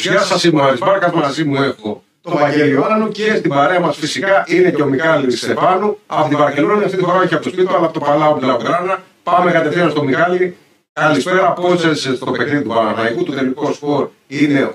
[0.00, 3.80] Γεια σας, είμαι ο Άρης Μπάρκας, μαζί μου έχω τον Βαγγέλη Ιωάννου και στην παρέα
[3.80, 6.84] μας φυσικά είναι και ο Μιχάλης Στεφάνου από την Βαρκελόνη.
[6.84, 9.02] Αυτή τη φορά όχι από το σπίτι του, αλλά από το Παλάου Μπλαουγκράνα.
[9.22, 10.56] Πάμε κατευθείαν στο Μιχάλη.
[10.92, 11.52] Καλησπέρα.
[11.52, 13.24] Πώς έζησε στο παιχνίδι του Παναθηναϊκού.
[13.24, 14.70] Το τελικό σκορ είναι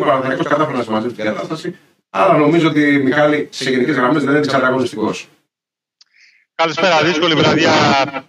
[0.00, 1.78] Ο Παναθηναϊκός κατάφερε να συμμαζέψει την κατάσταση.
[2.10, 5.28] Αλλά νομίζω ότι Μιχάλη σε γενικές γραμμές δεν είναι ανταγωνιστικός.
[6.54, 7.02] Καλησπέρα.
[7.02, 7.72] Δύσκολη βραδιά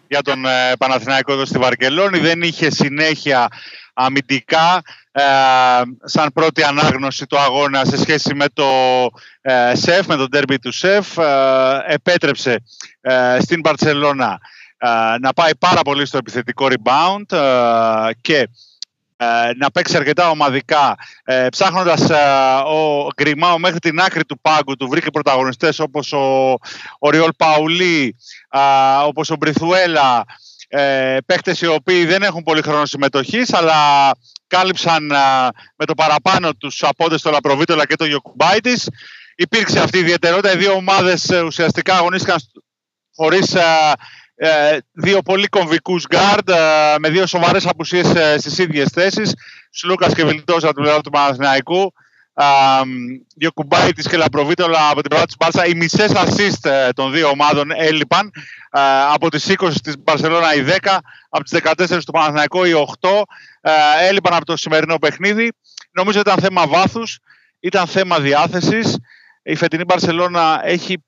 [0.08, 2.20] για τον ε, Παναθηναϊκό εδώ στη Βαρκελόνη.
[2.20, 3.48] Δεν είχε συνέχεια
[3.94, 4.82] αμυντικά ε,
[6.04, 8.66] σαν πρώτη ανάγνωση του αγώνα σε σχέση με το
[9.42, 11.18] ε, ΣΕΦ, με τον τέρμπι του ΣΕΦ.
[11.18, 12.64] Ε, επέτρεψε
[13.42, 14.40] στην Μπαρτσελώνα
[15.20, 17.38] να πάει πάρα πολύ στο επιθετικό rebound
[18.22, 18.50] και
[19.58, 20.98] να παίξει αρκετά ομαδικά
[21.50, 22.10] ψάχνοντας
[22.66, 26.52] ο Γκριμάου μέχρι την άκρη του πάγκου του βρήκε πρωταγωνιστές όπως ο,
[27.00, 28.16] ο Ριόλ Παουλί
[29.06, 30.26] όπως ο Μπριθουέλα
[30.78, 34.12] ε, παίχτες οι οποίοι δεν έχουν πολύ χρόνο συμμετοχής αλλά
[34.48, 35.06] κάλυψαν
[35.76, 38.90] με το παραπάνω τους απόντες τον Λαπροβίτολα και το Γιοκουμπάιτης.
[39.36, 40.54] Υπήρξε αυτή η ιδιαιτερότητα.
[40.54, 42.38] Οι δύο ομάδες ε, ουσιαστικά αγωνίστηκαν
[43.16, 43.56] χωρίς
[44.36, 46.50] ε, δύο πολύ κομβικούς γκαρντ
[47.00, 49.34] με δύο σοβαρές απουσίες ε, στις ίδιες θέσεις.
[49.70, 51.94] Σλούκας και Βιλντόζα από την πλευρά του Παναθηναϊκού
[53.36, 55.66] Γιοκουμπάιτης και Λαπροβίτολα από την πλευρά της Μπάρσα.
[55.66, 58.32] Οι μισές assist ε, των δύο ομάδων έλειπαν.
[58.72, 58.80] Ε,
[59.14, 60.98] από τις 20 της Μπαρσελώνα οι 10,
[61.30, 63.10] από τις 14 του Παναθηναϊκού οι 8
[63.62, 63.72] ε,
[64.08, 65.52] έλειπαν από το σημερινό παιχνίδι.
[65.92, 67.20] Νομίζω ήταν θέμα βάθους,
[67.60, 68.98] ήταν θέμα διάθεσης.
[69.44, 71.04] Η φετινή Μπαρσελώνα έχει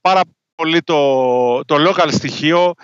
[0.00, 0.20] πάρα
[0.54, 2.74] πολύ το, το local στοιχείο.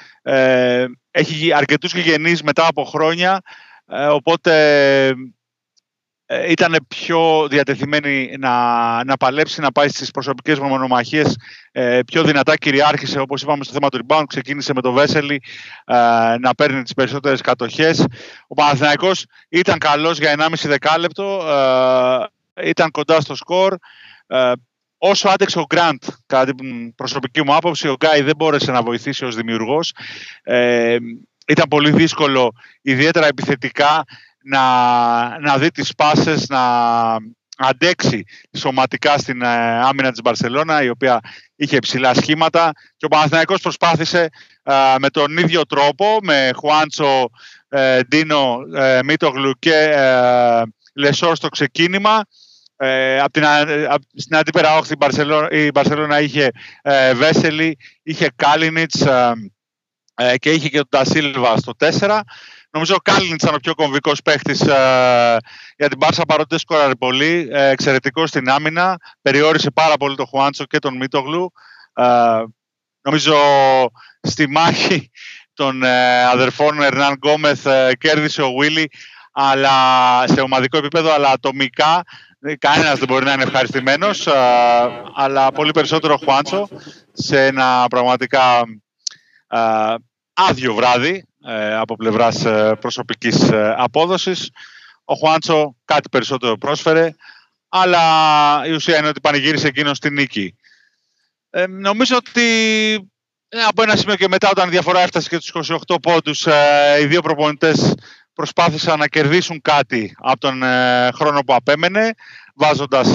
[1.10, 3.40] έχει αρκετούς γηγενείς μετά από χρόνια.
[4.10, 5.12] οπότε ε,
[6.48, 11.36] ήταν πιο διατεθειμένη να, να παλέψει, να πάει στις προσωπικές μονομαχίες
[11.72, 15.42] ε, πιο δυνατά κυριάρχησε όπως είπαμε στο θέμα του rebound, ξεκίνησε με το Βέσελη
[15.84, 15.94] ε,
[16.40, 18.06] να παίρνει τις περισσότερες κατοχές.
[18.46, 21.42] Ο Παναθηναϊκός ήταν καλός για 1,5 δεκάλεπτο,
[22.64, 23.76] ήταν κοντά στο σκορ.
[24.98, 29.24] Όσο άντεξε ο Γκραντ, κατά την προσωπική μου άποψη, ο Γκάι δεν μπόρεσε να βοηθήσει
[29.24, 29.92] ως δημιουργός.
[31.46, 34.04] ήταν πολύ δύσκολο, ιδιαίτερα επιθετικά,
[34.42, 36.60] να, να δει τις πάσες, να
[37.56, 38.24] αντέξει
[38.56, 39.46] σωματικά στην ε,
[39.80, 41.20] άμυνα της Μπαρσελώνα η οποία
[41.56, 44.28] είχε ψηλά σχήματα και ο Παναθηναϊκός προσπάθησε
[44.62, 47.30] ε, με τον ίδιο τρόπο με Χουάντσο,
[47.68, 48.58] ε, Ντίνο,
[49.04, 49.94] Μίτογλου και
[50.94, 52.24] Λεσόρ στο ξεκίνημα.
[53.22, 53.42] Από την,
[54.14, 54.94] στην αντίπερα όχθη
[55.50, 56.50] η Μπαρσελώνα, είχε
[57.14, 59.04] Βέσελη, είχε Κάλινιτς
[60.36, 62.20] και είχε και τον Τασίλβα στο 4
[62.74, 65.36] Νομίζω ο Κάλινς ήταν ο πιο κομβικός παίχτης ε,
[65.76, 67.48] για την Μπάρσα παρότι δεν σκόραρε πολύ.
[67.52, 68.96] Ε, Εξαιρετικός στην άμυνα.
[69.22, 71.52] Περιόρισε πάρα πολύ τον Χουάντσο και τον Μίτογλου.
[71.94, 72.04] Ε,
[73.02, 73.34] νομίζω
[74.20, 75.10] στη μάχη
[75.54, 78.90] των ε, αδερφών Ερνάν Γκόμεθ ε, κέρδισε ο Βίλι
[79.32, 79.70] αλλά
[80.26, 82.02] σε ομαδικό επίπεδο, αλλά ατομικά
[82.58, 84.28] κανένας δεν μπορεί να είναι ευχαριστημένος,
[85.14, 86.68] αλλά πολύ περισσότερο ο Χουάντσο
[87.12, 88.62] σε ένα πραγματικά
[90.32, 91.31] άδειο βράδυ ε,
[91.78, 94.50] από πλευράς ε, προσωπικής ε, απόδοσης.
[95.04, 97.14] Ο Χουάντσο κάτι περισσότερο πρόσφερε,
[97.68, 98.02] αλλά
[98.66, 100.56] η ουσία είναι ότι πανηγύρισε εκείνος στη νίκη.
[101.50, 102.42] Ε, νομίζω ότι
[103.68, 106.46] από ένα σημείο και μετά όταν η διαφορά έφτασε και τους 28 πόντους
[107.00, 107.94] οι δύο προπονητές
[108.32, 110.62] προσπάθησαν να κερδίσουν κάτι από τον
[111.14, 112.14] χρόνο που απέμενε
[112.54, 113.08] βάζοντας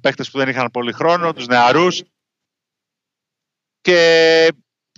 [0.00, 2.02] παίχτες που δεν είχαν πολύ χρόνο, τους νεαρούς
[3.80, 4.48] και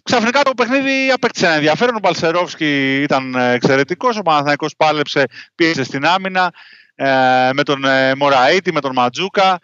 [0.03, 1.95] Ξαφνικά το παιχνίδι απέκτησε ένα ενδιαφέρον.
[1.95, 4.17] Ο Μπαλσερόφσκι ήταν ε, εξαιρετικός.
[4.17, 5.25] Ο Παναθηναϊκός πάλεψε,
[5.55, 6.53] πίεσε στην άμυνα
[6.95, 9.61] ε, με τον ε, Μωραήτη, με τον Ματζούκα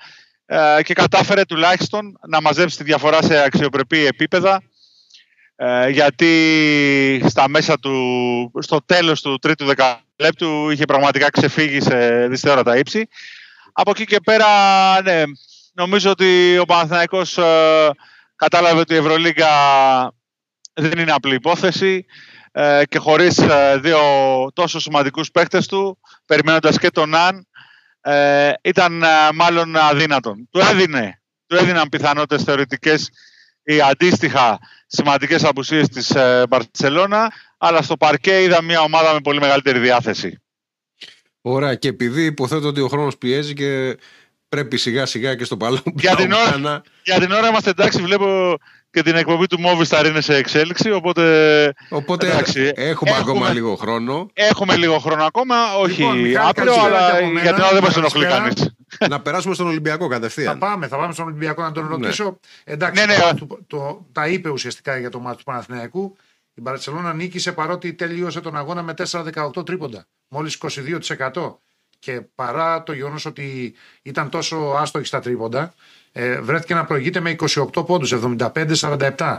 [0.83, 4.63] και κατάφερε τουλάχιστον να μαζέψει τη διαφορά σε αξιοπρεπή επίπεδα
[5.91, 13.09] γιατί στα μέσα του, στο τέλος του τρίτου δεκαλέπτου είχε πραγματικά ξεφύγει σε δυσθεώρατα ύψη.
[13.73, 14.47] Από εκεί και πέρα,
[15.03, 15.23] ναι,
[15.73, 17.39] νομίζω ότι ο Παναθηναϊκός
[18.37, 19.49] κατάλαβε ότι η Ευρωλίγκα
[20.77, 22.07] δεν είναι απλή υπόθεση
[22.53, 23.99] ε, και χωρίς ε, δύο
[24.53, 27.47] τόσο σημαντικούς παίκτες του, περιμένοντας και τον Αν,
[28.01, 29.03] ε, ήταν
[29.35, 30.49] μάλλον αδύνατον.
[30.51, 33.11] Του έδινε, του έδιναν πιθανότητες θεωρητικές
[33.63, 36.13] ή αντίστοιχα σημαντικές απουσίες της
[36.49, 40.41] Μπαρτσελώνα, αλλά στο παρκέ είδα μια ομάδα με πολύ μεγαλύτερη διάθεση.
[41.41, 43.97] Ωραία και επειδή υποθέτω ότι ο χρόνος πιέζει και
[44.49, 48.59] πρέπει σιγά σιγά και στο παλό για, την ώρα, για την ώρα είμαστε εντάξει βλέπω
[48.97, 51.75] και την εκπομπή του Movistar είναι σε εξέλιξη, οπότε...
[51.89, 54.29] Οπότε έχουμε, έχουμε, ακόμα λίγο χρόνο.
[54.33, 58.75] Έχουμε λίγο χρόνο ακόμα, όχι λοιπόν, άπειρο, αλλά για την ώρα δεν μας ενοχλεί κανείς.
[59.11, 60.53] να περάσουμε στον Ολυμπιακό κατευθείαν.
[60.53, 61.91] Θα πάμε, θα πάμε στον Ολυμπιακό να τον ναι.
[61.91, 62.25] ρωτήσω.
[62.25, 62.73] Ναι.
[62.73, 63.39] Εντάξει, ναι, ναι.
[63.39, 66.17] Το, το, τα είπε ουσιαστικά για το μάτι του Παναθηναϊκού.
[66.55, 68.95] Η Μπαρσελόνα νίκησε παρότι τελείωσε τον αγώνα με
[69.55, 70.07] 4-18 τρίποντα.
[70.29, 70.59] Μόλις
[71.33, 71.55] 22%.
[71.99, 75.75] και παρά το γεγονός ότι ήταν τόσο άστοχη στα τρίποντα,
[76.19, 77.37] ε, βρέθηκε να προηγείται με
[77.75, 78.15] 28 πόντους,
[79.19, 79.39] 75-47.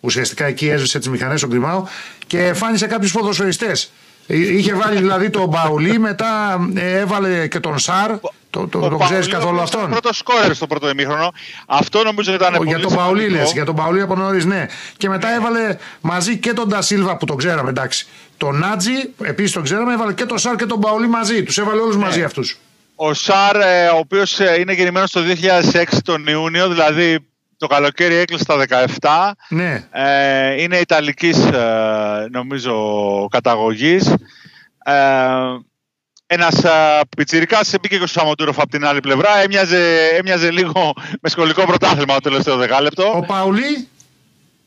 [0.00, 1.86] Ουσιαστικά εκεί έσβησε τις μηχανές ο Γκριμάου
[2.26, 3.72] και εμφάνισε κάποιους ποδοσοριστέ.
[4.26, 8.10] Είχε βάλει δηλαδή τον Μπαουλί, μετά ε, έβαλε και τον Σαρ.
[8.50, 11.32] Το, το, το ξέρεις καθόλου αυτόν; Πρώτος σκόρερ στο πρώτο ημίχρονο.
[11.66, 14.66] Αυτό νομίζω ήταν πολύ Για τον Παουλί λες, για τον Παουλί από νωρίς, ναι.
[14.96, 18.06] Και μετά έβαλε μαζί και τον Ντασίλβα που τον ξέραμε, εντάξει.
[18.36, 18.92] Τον Νάτζι,
[19.22, 21.42] επίσης τον ξέραμε, έβαλε και τον Σαρ και τον Παουλί μαζί.
[21.42, 22.04] Τους έβαλε όλους ναι.
[22.04, 22.58] μαζί αυτούς.
[22.94, 25.20] Ο Σαρ, ε, ο οποίος ε, είναι γεννημένος το
[25.72, 28.64] 2006 τον Ιούνιο, δηλαδή το καλοκαίρι έκλεισε τα
[29.00, 29.32] 17.
[29.48, 29.84] Ναι.
[29.90, 34.14] Ε, είναι Ιταλικής ε, νομίζω καταγωγής.
[34.84, 34.94] Ε,
[36.26, 39.38] ένας ε, πιτσιρικάς μπήκε και ο Σαμοντούροφ από την άλλη πλευρά.
[39.42, 43.12] Έμοιαζε, έμοιαζε λίγο με σχολικό πρωτάθλημα το τελευταίο δεκάλεπτο.
[43.16, 43.88] Ο Παουλί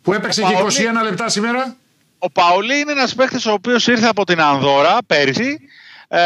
[0.02, 1.76] που έπαιξε και 21 λεπτά σήμερα.
[2.18, 5.60] Ο Παουλί είναι ένας παίχτης ο οποίος ήρθε από την Ανδώρα πέρυσι.
[6.08, 6.20] Ε,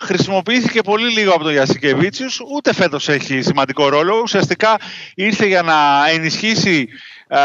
[0.00, 4.20] χρησιμοποιήθηκε πολύ λίγο από τον Γιασικεβίτσιους, ούτε φέτος έχει σημαντικό ρόλο.
[4.22, 4.76] Ουσιαστικά
[5.14, 6.88] ήρθε για να ενισχύσει
[7.28, 7.38] ε,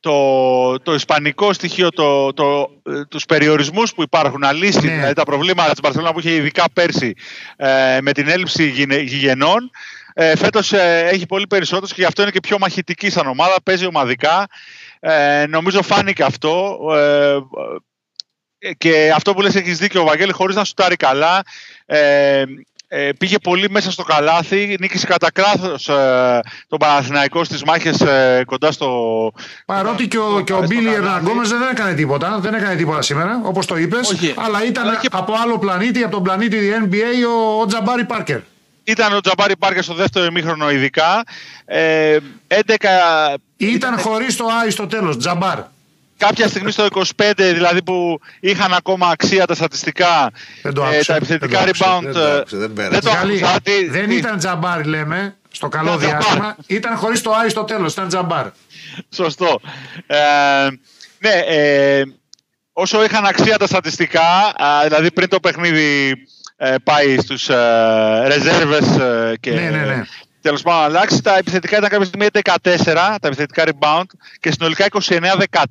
[0.00, 4.92] το, το ισπανικό στοιχείο, το, το, ε, τους περιορισμούς που υπάρχουν, να λύσει ναι.
[4.92, 7.14] δηλαδή, τα προβλήματα της Μπαρσελόνα που είχε ειδικά πέρσι
[7.56, 8.66] ε, με την έλλειψη
[9.04, 9.70] γηγενών.
[10.14, 13.54] Ε, φέτος ε, έχει πολύ περισσότερους και γι' αυτό είναι και πιο μαχητική σαν ομάδα,
[13.62, 14.46] παίζει ομαδικά.
[15.00, 16.78] Ε, νομίζω φάνηκε αυτό.
[16.94, 17.36] Ε,
[18.78, 21.42] και αυτό που λες έχεις δίκιο ο Βαγγέλη χωρίς να σουτάρει καλά
[21.86, 22.42] ε,
[22.90, 28.42] ε, πήγε πολύ μέσα στο καλάθι, νίκησε κατά κράθος ε, τον Παναθηναϊκό στις μάχες ε,
[28.46, 29.32] κοντά στο...
[29.66, 33.66] Παρότι και ο, και ο Μπίλι Ερναγκόμες δεν έκανε τίποτα, δεν έκανε τίποτα σήμερα, όπως
[33.66, 38.38] το είπες, αλλά ήταν από άλλο πλανήτη, από τον πλανήτη NBA ο, ο Τζαμπάρι Πάρκερ.
[38.84, 41.24] Ήταν ο Τζαμπάρι Πάρκερ στο δεύτερο ημίχρονο ειδικά.
[41.64, 42.16] Ε,
[42.48, 42.74] 11...
[43.56, 45.58] Ήταν χωρίς το Άι στο τέλος, Τζαμπάρ
[46.18, 46.86] κάποια στιγμή στο
[47.16, 50.30] 25, δηλαδή που είχαν ακόμα αξία τα στατιστικά,
[50.62, 52.00] δεν το ε, τα επιθετικά rebound.
[52.02, 53.10] Δεν, το δεν, δεν, το
[53.90, 56.56] δεν ήταν τζαμπάρ, λέμε, στο καλό διάστημα.
[56.66, 58.46] Ήταν χωρίς το άι στο τέλος, ήταν τζαμπάρ.
[59.14, 59.60] Σωστό.
[60.06, 60.16] Ε,
[61.18, 62.02] ναι, ε,
[62.72, 64.54] όσο είχαν αξία τα στατιστικά,
[64.84, 66.14] δηλαδή πριν το παιχνίδι
[66.56, 70.04] ε, πάει στους ε, ρεζέρβες ε, και ναι, ναι, ναι
[70.48, 71.22] τέλος πάντων αλλάξει.
[71.22, 74.04] Τα επιθετικά ήταν κάποια στιγμή 14, τα επιθετικά rebound
[74.40, 74.86] και συνολικά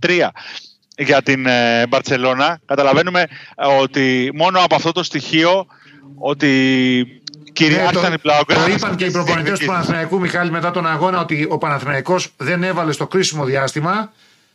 [0.01, 0.27] 29-13
[0.97, 2.59] για την ε, Μπαρτσελώνα.
[2.65, 3.21] Καταλαβαίνουμε
[3.55, 5.67] ε, ότι μόνο από αυτό το στοιχείο
[6.17, 7.21] ότι
[7.53, 8.65] κυριάρχησαν ναι, οι Πλαογκράνες.
[8.65, 12.63] Το είπαν και οι προπονητές του Παναθηναϊκού, Μιχάλη, μετά τον αγώνα, ότι ο Παναθηναϊκός δεν
[12.63, 14.11] έβαλε στο κρίσιμο διάστημα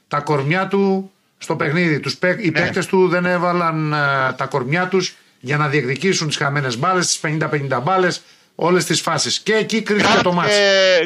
[0.08, 2.00] τα κορμιά του στο παιχνίδι.
[2.00, 2.50] Τους, οι ναι.
[2.50, 7.20] παίκτες του δεν έβαλαν uh, τα κορμιά τους για να διεκδικήσουν τις χαμένες μπάλες, τις
[7.22, 8.22] 50-50 μπάλες
[8.54, 9.40] όλες τις φάσεις.
[9.40, 10.52] Και εκεί κρίθηκε το μάτι.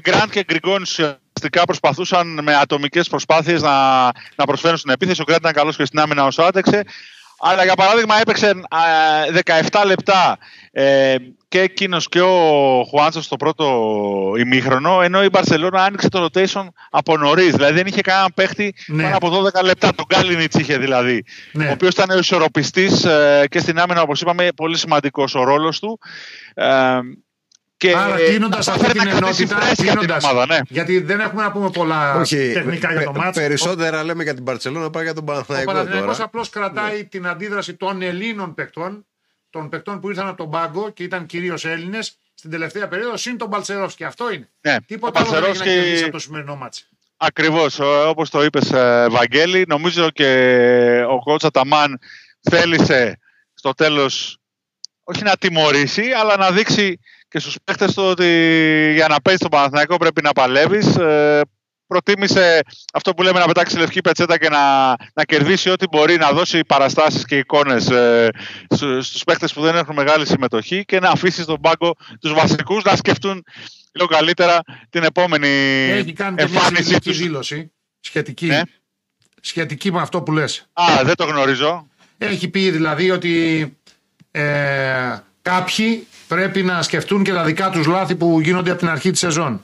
[0.01, 4.05] Γκραντ και Γκριγκόν ουσιαστικά προσπαθούσαν με ατομικές προσπάθειες να,
[4.37, 5.21] να προσφέρουν στην επίθεση.
[5.21, 6.83] Ο Γκραντ ήταν καλός και στην άμυνα όσο άντεξε.
[7.39, 8.53] Αλλά για παράδειγμα έπαιξε
[9.71, 10.39] 17 λεπτά
[10.71, 11.17] ε,
[11.49, 13.93] και εκείνος και ο Χουάντσο στο πρώτο
[14.39, 17.51] ημίχρονο, ενώ η Μπαρσελόνα άνοιξε το rotation από νωρίς.
[17.51, 19.03] Δηλαδή δεν είχε κανέναν παίχτη ναι.
[19.03, 19.95] πάνω από 12 λεπτά.
[19.95, 21.25] Τον Γκάλινιτ είχε δηλαδή.
[21.53, 21.69] Ναι.
[21.69, 25.79] Ο οποίος ήταν ο ισορροπιστής ε, και στην άμυνα, όπως είπαμε, πολύ σημαντικός ο ρόλος
[25.79, 25.99] του.
[26.55, 26.99] Ε,
[27.77, 29.59] και Άρα κλείνοντα αυτή την ενότητα.
[29.77, 30.59] Κλείνοντας, ομάδα, ναι.
[30.69, 33.41] Γιατί δεν έχουμε να πούμε πολλά Όχι, τεχνικά για το μάτσο.
[33.41, 35.71] Περισσότερα λέμε για την Παρσελόνα παρά για τον Παναθηναϊκό.
[35.71, 37.03] Ο Παναθηναϊκός απλώς κρατάει ναι.
[37.03, 39.07] την αντίδραση των Ελλήνων παικτών,
[39.51, 43.39] των παικτών που ήρθαν από τον πάγκο και ήταν κυρίως Έλληνες στην τελευταία περίοδο, συν
[43.39, 43.51] τον
[43.97, 44.51] Και Αυτό είναι.
[44.61, 46.85] Ναι, Τίποτα άλλο δεν έχει από το σημερινό μάτσο.
[47.17, 51.99] Ακριβώς, όπως το είπες, ε, Βαγγέλη, νομίζω και ο Κότσα Ταμάν
[52.51, 53.19] θέλησε
[53.55, 54.39] στο τέλος
[55.09, 58.25] όχι να τιμωρήσει, αλλά να δείξει και στους παίχτες του ότι
[58.95, 60.97] για να παίζεις τον Παναθηναϊκό πρέπει να παλεύεις.
[60.97, 61.41] Ε,
[61.87, 62.61] προτίμησε
[62.93, 66.65] αυτό που λέμε να πετάξει λευκή πετσέτα και να, να κερδίσει ό,τι μπορεί, να δώσει
[66.65, 68.29] παραστάσεις και εικόνες ε,
[69.01, 72.97] στους παίχτες που δεν έχουν μεγάλη συμμετοχή και να αφήσει στον πάγκο τους βασικούς να
[72.97, 73.45] σκεφτούν
[73.93, 75.49] λίγο καλύτερα την επόμενη
[75.91, 78.61] Έχει κάνει εμφάνιση μια δήλωση σχετική, ναι.
[79.41, 80.69] σχετική με αυτό που λες.
[80.73, 81.89] Α, δεν το γνωρίζω.
[82.19, 83.77] Έχει πει δηλαδή ότι
[84.31, 85.17] ε,
[85.51, 89.21] κάποιοι πρέπει να σκεφτούν και τα δικά τους λάθη που γίνονται από την αρχή της
[89.21, 89.63] σεζόν.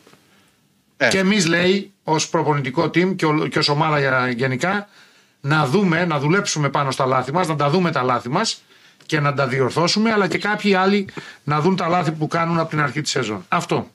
[0.97, 1.09] Ε.
[1.09, 4.89] Και εμείς λέει ως προπονητικό team και, και ως ομάδα γενικά
[5.41, 8.63] να δούμε, να δουλέψουμε πάνω στα λάθη μας, να τα δούμε τα λάθη μας
[9.07, 11.09] και να τα διορθώσουμε αλλά και κάποιοι άλλοι
[11.45, 13.45] να δουν τα λάθη που κάνουν από την αρχή της σεζόν.
[13.49, 13.91] Αυτό.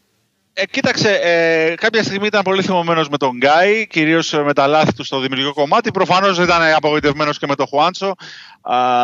[0.59, 4.93] Ε, κοίταξε, ε, κάποια στιγμή ήταν πολύ θυμωμένος με τον Γκάι, κυρίως με τα λάθη
[4.93, 5.91] του στο δημιουργικό κομμάτι.
[5.91, 8.15] Προφανώς ήταν απογοητευμένος και με τον Χουάντσο.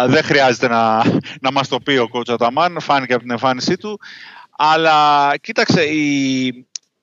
[0.08, 1.04] δεν χρειάζεται να,
[1.42, 4.00] να μας το πει ο κότσα Ταμάν, φάνηκε από την εμφάνισή του.
[4.58, 6.46] Αλλά κοίταξε, η,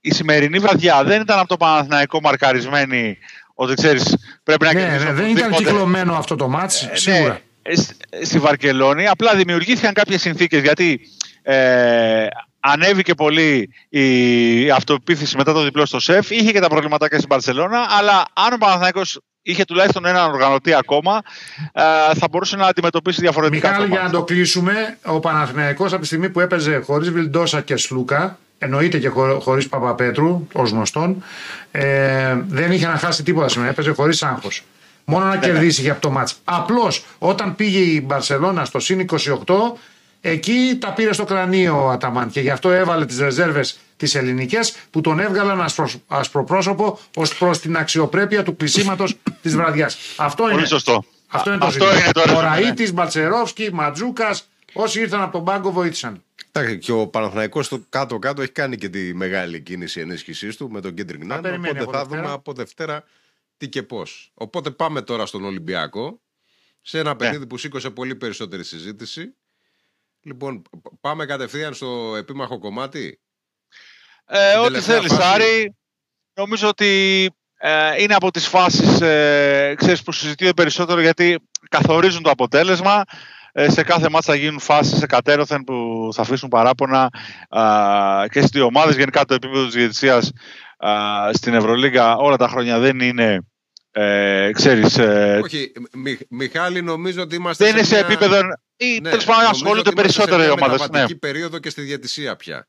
[0.01, 3.19] η σημερινή βραδιά δεν ήταν από το Παναθηναϊκό μαρκαρισμένη
[3.55, 7.41] ότι ξέρεις, πρέπει να ναι, ναι, δεν ήταν κυκλωμένο αυτό το μάτς, ε, ναι, σίγουρα.
[8.23, 9.07] στη Βαρκελόνη.
[9.07, 11.01] Απλά δημιουργήθηκαν κάποιες συνθήκες γιατί
[11.43, 12.27] ε,
[12.61, 16.31] ανέβηκε πολύ η αυτοπεποίθηση μετά το διπλό στο ΣΕΦ.
[16.31, 21.23] Είχε και τα προβληματάκια στην Παρσελώνα, αλλά αν ο Παναθηναϊκός είχε τουλάχιστον έναν οργανωτή ακόμα,
[21.73, 21.83] ε,
[22.15, 23.69] θα μπορούσε να αντιμετωπίσει διαφορετικά.
[23.69, 27.77] Μιχάλη, για να το κλείσουμε, ο Παναθηναϊκός από τη στιγμή που έπαιζε χωρίς Βιλντόσα και
[27.77, 31.25] Σλούκα, εννοείται και χω, χωρίς Παπαπέτρου, ως γνωστόν,
[31.71, 33.71] ε, δεν είχε να χάσει τίποτα σήμερα.
[33.71, 34.63] Έπαιζε χωρίς άγχος.
[35.05, 35.47] Μόνο να ναι, ναι.
[35.47, 36.37] κερδίσει για αυτό το μάτς.
[36.45, 39.19] Απλώς όταν πήγε η Μπαρσελόνα στο συν 28,
[40.21, 44.77] εκεί τα πήρε στο κρανίο ο Αταμάν και γι' αυτό έβαλε τις ρεζέρβες τις ελληνικές
[44.91, 49.97] που τον έβγαλαν ασπρο, ασπροπρόσωπο ως προς την αξιοπρέπεια του κλεισίματος της βραδιάς.
[50.17, 50.67] Αυτό Πολύ είναι.
[50.67, 51.05] Σωστό.
[51.27, 55.73] Αυτό είναι το Αυτό είναι το Ο Ραήτη, Μπαλτσερόφσκι, Ματζούκας, όσοι ήρθαν από τον πάγκο
[55.73, 56.23] βοήθησαν.
[56.79, 60.95] Και ο Παναθηναϊκός στο κάτω-κάτω έχει κάνει και τη μεγάλη κίνηση ενίσχυσής του με τον
[60.95, 61.47] Κέντρικ Νάντ.
[61.47, 63.05] Οπότε θα δούμε από Δευτέρα
[63.57, 64.31] τι και πώς.
[64.35, 66.21] Οπότε πάμε τώρα στον Ολυμπιακό.
[66.83, 67.17] Σε ένα ναι.
[67.17, 69.35] παιχνίδι που σήκωσε πολύ περισσότερη συζήτηση.
[70.23, 70.63] Λοιπόν,
[71.01, 73.21] πάμε κατευθείαν στο επίμαχο κομμάτι;
[74.25, 75.75] Ε, ό,τι θέλεις, Άρη.
[76.35, 77.29] Νομίζω ότι
[77.63, 83.03] ε, είναι από τις φάσεις ε, ξέρεις, που συζητείται περισσότερο γιατί καθορίζουν το αποτέλεσμα.
[83.53, 87.09] Ε, σε κάθε μάτσα θα γίνουν φάσεις εκατέρωθεν που θα αφήσουν παράπονα
[88.31, 88.97] και στις δύο ομάδες.
[88.97, 90.33] Γενικά το επίπεδο της διαιτησίας
[91.33, 93.41] στην Ευρωλίγα όλα τα χρόνια δεν είναι
[93.93, 95.73] ε, ξέρεις, ε, Όχι,
[96.29, 97.65] Μιχάλη, νομίζω ότι είμαστε.
[97.65, 98.39] Δεν είναι σε, επίπεδο.
[98.77, 100.87] ή ναι, τέλος πάντων ασχολούνται περισσότερο οι ομάδες.
[100.87, 101.15] Είναι ναι.
[101.15, 102.69] περίοδο και στη διατησία πια.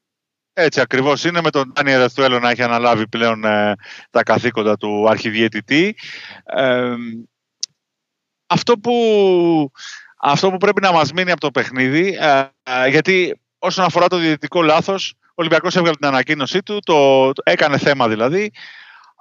[0.53, 3.75] Έτσι ακριβώς είναι με τον Τάνι Ρεστουέλο να έχει αναλάβει πλέον ε,
[4.09, 5.95] τα καθήκοντα του αρχιδιαιτητή.
[6.43, 6.93] Ε,
[8.47, 9.71] αυτό, που,
[10.21, 14.17] αυτό που πρέπει να μας μείνει από το παιχνίδι, ε, ε, γιατί όσον αφορά το
[14.17, 18.51] διαιτητικό λάθος, ο Ολυμπιακός έβγαλε την ανακοίνωσή του, το, το έκανε θέμα δηλαδή,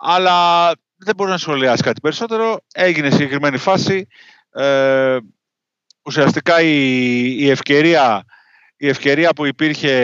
[0.00, 2.61] αλλά δεν μπορείς να σχολιάσεις κάτι περισσότερο.
[2.75, 4.07] Έγινε συγκεκριμένη φάση.
[4.52, 5.16] Ε,
[6.02, 8.25] ουσιαστικά η, η, ευκαιρία,
[8.76, 9.95] η ευκαιρία που υπήρχε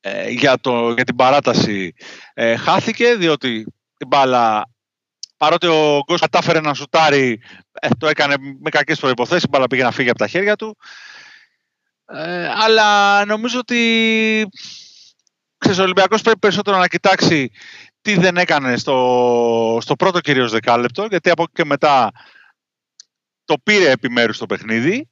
[0.00, 1.94] ε, για, το, για την παράταση
[2.34, 3.66] ε, χάθηκε διότι
[3.96, 4.68] την μπάλα
[5.36, 7.40] παρότι ο Γκος κατάφερε να σουτάρει
[7.72, 10.76] ε, το έκανε με κακές προϋποθέσεις η μπάλα πήγε να φύγει από τα χέρια του
[12.64, 14.48] αλλά νομίζω ότι
[15.58, 17.50] ξέρεις, ο Ολυμπιακός πρέπει περισσότερο να κοιτάξει
[18.06, 22.10] τι δεν έκανε στο, στο πρώτο κυρίως δεκάλεπτο, γιατί από εκεί και μετά
[23.44, 25.10] το πήρε επιμέρους το παιχνίδι,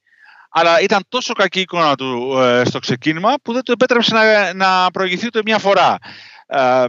[0.51, 4.55] αλλά ήταν τόσο κακή η εικόνα του ε, στο ξεκίνημα που δεν του επέτρεψε να,
[4.55, 5.99] να προηγηθεί ούτε μια φορά.
[6.47, 6.85] Ε,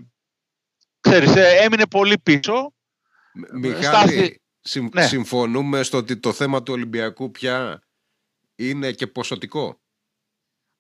[1.00, 2.74] ξέρεις, ε, έμεινε πολύ πίσω.
[3.54, 4.42] Μιχάλη,
[4.94, 5.06] ναι.
[5.06, 7.84] συμφωνούμε στο ότι το θέμα του Ολυμπιακού πια
[8.56, 9.80] είναι και ποσοτικό.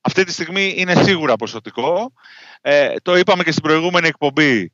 [0.01, 2.13] Αυτή τη στιγμή είναι σίγουρα ποσοτικό.
[2.62, 4.74] Ε, το είπαμε και στην προηγούμενη εκπομπή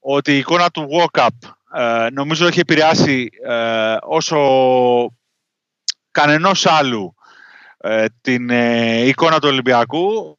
[0.00, 1.28] ότι η εικόνα του walk-up
[1.74, 4.38] ε, νομίζω έχει επηρεάσει ε, όσο
[6.10, 7.14] κανενός άλλου
[7.78, 10.38] ε, την ε, εικόνα του Ολυμπιακού.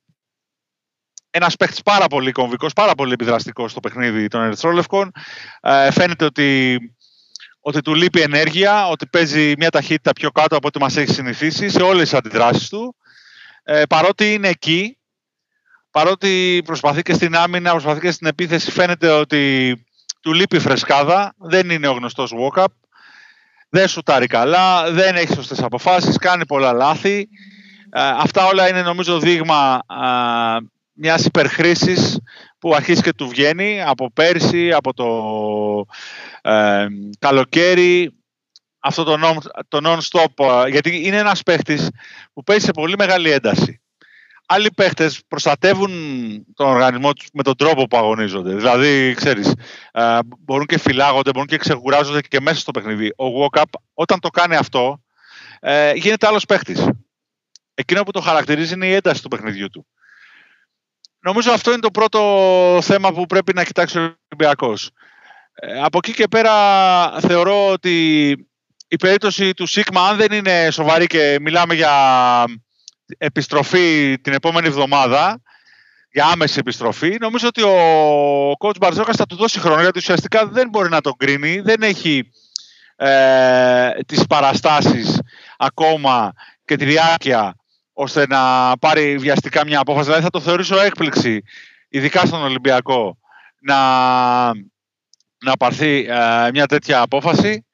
[1.34, 5.12] Ένας παίχτη πάρα πολύ κομβικός, πάρα πολύ επιδραστικός στο παιχνίδι των Ερυθρόλευκων.
[5.91, 6.80] φαίνεται ότι,
[7.60, 11.70] ότι του λείπει ενέργεια, ότι παίζει μια ταχύτητα πιο κάτω από ό,τι μας έχει συνηθίσει
[11.70, 12.96] σε όλες τις αντιδράσεις του.
[13.89, 14.98] παρότι είναι εκεί,
[15.91, 19.74] παρότι προσπαθεί και στην άμυνα, προσπαθεί και στην επίθεση, φαίνεται ότι
[20.21, 22.65] του λείπει φρεσκάδα, δεν είναι ο γνωστός walk-up,
[23.69, 27.29] δεν σουτάρει καλά, δεν έχει σωστές αποφάσεις, κάνει πολλά λάθη.
[27.89, 30.62] Ε, αυτά όλα είναι νομίζω δείγμα μια
[30.93, 32.19] μιας υπερχρήσης
[32.60, 35.07] που αρχίζει και του βγαίνει από πέρσι, από το
[36.41, 36.86] ε,
[37.19, 38.13] καλοκαίρι,
[38.79, 41.89] αυτό το, non, το non-stop, γιατί είναι ένας παίχτης
[42.33, 43.80] που παίζει σε πολύ μεγάλη ένταση
[44.53, 45.91] άλλοι παίχτες προστατεύουν
[46.53, 48.55] τον οργανισμό τους με τον τρόπο που αγωνίζονται.
[48.55, 49.53] Δηλαδή, ξέρεις,
[49.91, 53.08] ε, μπορούν και φυλάγονται, μπορούν και ξεκουράζονται και μέσα στο παιχνίδι.
[53.08, 55.03] Ο Walkup, όταν το κάνει αυτό,
[55.60, 56.88] ε, γίνεται άλλος παίχτης.
[57.74, 59.88] Εκείνο που το χαρακτηρίζει είναι η ένταση του παιχνιδιού του.
[61.20, 64.89] Νομίζω αυτό είναι το πρώτο θέμα που πρέπει να κοιτάξει ο Ολυμπιακός.
[65.53, 66.53] Ε, από εκεί και πέρα
[67.20, 68.29] θεωρώ ότι
[68.88, 71.93] η περίπτωση του Σίγμα, αν δεν είναι σοβαρή και μιλάμε για
[73.18, 75.41] επιστροφή την επόμενη εβδομάδα,
[76.12, 80.70] για άμεση επιστροφή, νομίζω ότι ο coach Μπαρζόκας θα του δώσει χρόνο, γιατί ουσιαστικά δεν
[80.70, 82.32] μπορεί να τον κρίνει, δεν έχει
[82.96, 85.20] ε, τις παραστάσεις
[85.58, 86.34] ακόμα
[86.65, 87.56] και τη διάρκεια
[87.94, 90.06] ώστε να πάρει βιαστικά μια απόφαση.
[90.06, 91.44] Δηλαδή θα το θεωρήσω έκπληξη,
[91.89, 93.18] ειδικά στον Ολυμπιακό,
[93.60, 93.77] να,
[95.38, 97.65] να πάρθει ε, μια τέτοια απόφαση.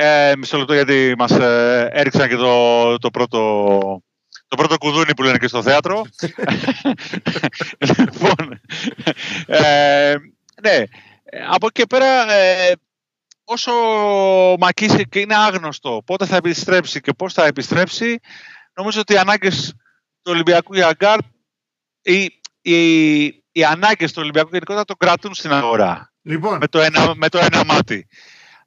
[0.00, 4.02] Ε, μισό λεπτό γιατί μας ε, έριξαν και το, το πρώτο...
[4.48, 6.02] Το πρώτο κουδούνι που λένε και στο θέατρο.
[7.96, 8.60] λοιπόν,
[9.46, 10.14] ε,
[10.62, 10.82] ναι,
[11.48, 12.72] από εκεί και πέρα, ε,
[13.44, 13.72] όσο
[14.52, 18.18] ο Μακίσικ είναι άγνωστο πότε θα επιστρέψει και πώς θα επιστρέψει,
[18.74, 19.74] νομίζω ότι οι ανάγκες
[20.22, 21.24] του Ολυμπιακού για Γκάρτ,
[22.02, 26.12] οι, οι, οι ανάγκες του Ολυμπιακού γενικότερα τον κρατούν στην αγορά.
[26.22, 26.58] Λοιπόν.
[26.58, 28.08] Με το ένα, με το ένα μάτι.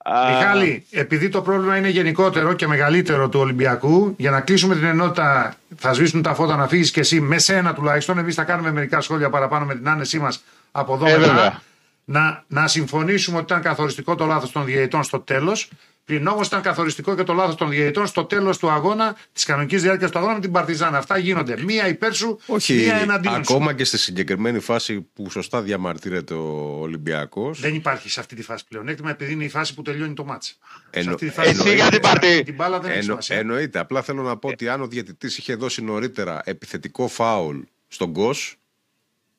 [0.05, 5.55] Μιχάλη, επειδή το πρόβλημα είναι γενικότερο και μεγαλύτερο του Ολυμπιακού, για να κλείσουμε την ενότητα,
[5.77, 8.17] θα σβήσουν τα φώτα να φύγεις και εσύ με σένα τουλάχιστον.
[8.17, 11.61] Εμείς θα κάνουμε μερικά σχόλια παραπάνω με την άνεσή μας από εδώ ε, μετά.
[12.05, 15.69] Να, να συμφωνήσουμε ότι ήταν καθοριστικό το λάθος των διαιτητών στο τέλος
[16.05, 19.81] Πριν όμως ήταν καθοριστικό και το λάθος των διαιτητών στο τέλος του αγώνα, της κανονικής
[19.81, 20.95] διάρκειας του αγώνα με την Παρτιζάν.
[20.95, 21.63] Αυτά γίνονται.
[21.63, 26.77] Μία υπέρ σου, Όχι, μία εναντίον Ακόμα και στη συγκεκριμένη φάση που σωστά διαμαρτύρεται ο
[26.79, 27.59] Ολυμπιακός.
[27.59, 28.87] Δεν υπάρχει σε αυτή τη φάση πλέον.
[28.87, 30.57] Έκτημα επειδή είναι η φάση που τελειώνει το μάτς.
[30.89, 31.15] Εννο...
[31.19, 32.43] Εσύ για την Παρτί.
[32.43, 33.17] Την μπάλα δεν Εννο...
[33.27, 33.79] Εννοείται.
[33.79, 38.60] Απλά θέλω να πω ότι αν ο διαιτητής είχε δώσει νωρίτερα επιθετικό φάουλ στον Κος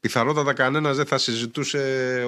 [0.02, 1.78] πιθανότατα κανένας δεν θα συζητούσε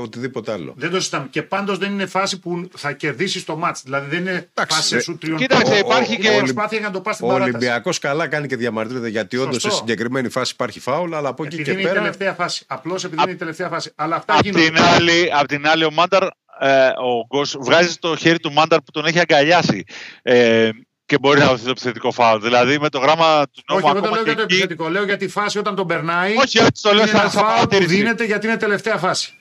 [0.00, 0.74] οτιδήποτε άλλο.
[0.76, 1.26] Δεν το συζητάμε.
[1.30, 3.82] Και πάντως δεν είναι φάση που θα κερδίσεις το μάτς.
[3.82, 7.28] Δηλαδή δεν είναι Εντάξει, φάση σου τριών Κοίταξε, υπάρχει και προσπάθεια να το πας στην
[7.28, 11.44] Ο Ολυμπιακός καλά κάνει και διαμαρτύρεται γιατί όντως σε συγκεκριμένη φάση υπάρχει φάουλ, αλλά από
[11.44, 11.80] εκεί και πέρα.
[11.80, 12.64] Είναι η τελευταία φάση.
[12.66, 13.92] Απλώς επειδή είναι η τελευταία φάση.
[13.94, 16.22] Αλλά αυτά απ την, άλλη, απ' την άλλη, ο Μάνταρ
[16.60, 19.84] ε, ο Γκος βγάζει το χέρι του Μάνταρ που τον έχει αγκαλιάσει.
[20.22, 20.70] Ε,
[21.06, 22.42] και μπορεί να δοθεί το επιθετικό φάουλ.
[22.42, 23.82] Δηλαδή με το γράμμα του νόμου.
[23.84, 24.88] Όχι, εγώ δεν λέω για το επιθετικό.
[24.88, 26.34] Λέω για τη φάση όταν τον περνάει.
[26.36, 29.32] Όχι, έτσι το λέω σαν φάουλ που δίνεται γιατί είναι τελευταία φάση.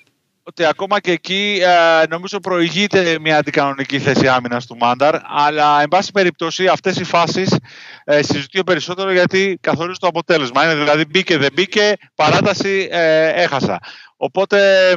[0.46, 5.16] Ότι ακόμα και εκεί ε, νομίζω προηγείται μια αντικανονική θέση άμυνας του Μάνταρ.
[5.24, 7.56] Αλλά εν πάση περιπτώσει αυτές οι φάσεις
[8.04, 10.64] ε, συζητούν περισσότερο γιατί καθορίζουν το αποτέλεσμα.
[10.64, 13.80] Είναι δηλαδή μπήκε, δεν μπήκε, παράταση ε, έχασα.
[14.18, 14.92] Οπότε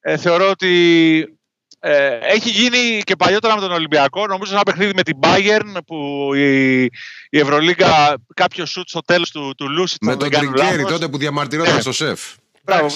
[0.00, 1.39] ε, θεωρώ ότι
[1.82, 4.26] ε, έχει γίνει και παλιότερα με τον Ολυμπιακό.
[4.26, 6.82] Νομίζω ένα παιχνίδι με την Bayern που η,
[7.30, 10.04] η Ευρωλίγκα κάποιο σουτ στο τέλος του, του Λούσιτ.
[10.04, 11.80] Με τον Τρικέρι τότε που διαμαρτυρόταν ναι.
[11.80, 12.20] στο σεφ.
[12.62, 12.86] Μπράβο,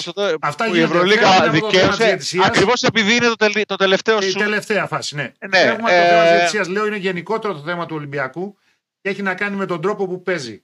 [0.41, 4.35] Αυτά η Ευρωλίγα δικαίωσε ακριβώς επειδή είναι το, το τελευταίο σουτ.
[4.35, 5.31] Η τελευταία φάση, ναι.
[5.49, 6.01] ναι Έχουμε ε...
[6.01, 8.57] το θέμα τη διαιτησία, λέω, είναι γενικότερο το θέμα του Ολυμπιακού
[9.01, 10.63] και έχει να κάνει με τον τρόπο που παίζει.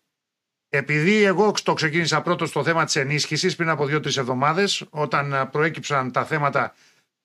[0.70, 6.12] Επειδή εγώ το ξεκίνησα πρώτος στο θέμα της ενίσχυσης πριν από δύο-τρεις εβδομάδες, όταν προέκυψαν
[6.12, 6.76] τα θέματα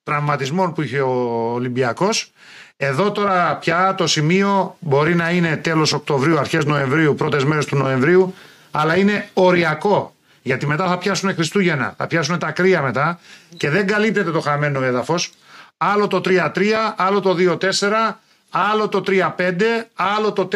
[0.07, 2.31] τραυματισμών που είχε ο Ολυμπιακός.
[2.77, 7.75] Εδώ τώρα πια το σημείο μπορεί να είναι τέλος Οκτωβρίου, αρχές Νοεμβρίου, πρώτες μέρες του
[7.75, 8.33] Νοεμβρίου,
[8.71, 10.13] αλλά είναι οριακό.
[10.41, 13.19] Γιατί μετά θα πιάσουν Χριστούγεννα, θα πιάσουν τα κρύα μετά
[13.57, 15.31] και δεν καλύπτεται το χαμένο έδαφος.
[15.77, 20.47] Άλλο το 3-3, άλλο το 2-4, άλλο το 3-5, άλλο το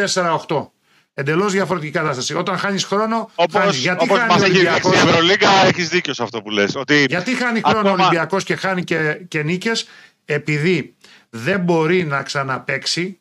[0.48, 0.71] 4-8.
[1.14, 2.34] Εντελώς διαφορετική κατάσταση.
[2.34, 3.30] Όταν χάνεις χρόνο.
[3.34, 6.74] Όπω μας έχεις δείξει η Ευρωλίγκα, έχεις δίκιο σε αυτό που λες.
[6.74, 7.04] Ότι...
[7.08, 9.88] Γιατί χάνει χρόνο ο Ολυμπιακός και χάνει και, και νίκες,
[10.24, 10.94] επειδή
[11.30, 13.18] δεν μπορεί να ξαναπέξει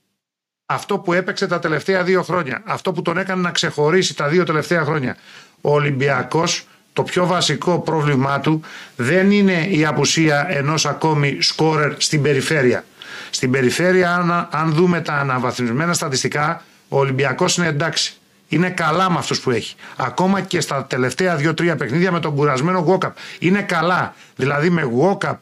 [0.65, 2.61] αυτό που έπαιξε τα τελευταία δύο χρόνια.
[2.65, 5.17] Αυτό που τον έκανε να ξεχωρίσει τα δύο τελευταία χρόνια.
[5.61, 8.61] Ο Ολυμπιακός, το πιο βασικό πρόβλημά του
[8.95, 12.85] δεν είναι η απουσία ενός ακόμη σκόρερ στην περιφέρεια.
[13.29, 18.13] Στην περιφέρεια, αν, αν δούμε τα αναβαθμισμένα στατιστικά, ο Ολυμπιακός είναι εντάξει.
[18.47, 19.75] Είναι καλά με αυτούς που έχει.
[19.95, 23.17] Ακόμα και στα τελευταία δύο-τρία παιχνίδια με τον κουρασμένο Γουόκαπ.
[23.39, 24.15] Είναι καλά.
[24.35, 25.41] Δηλαδή με Γουόκαπ,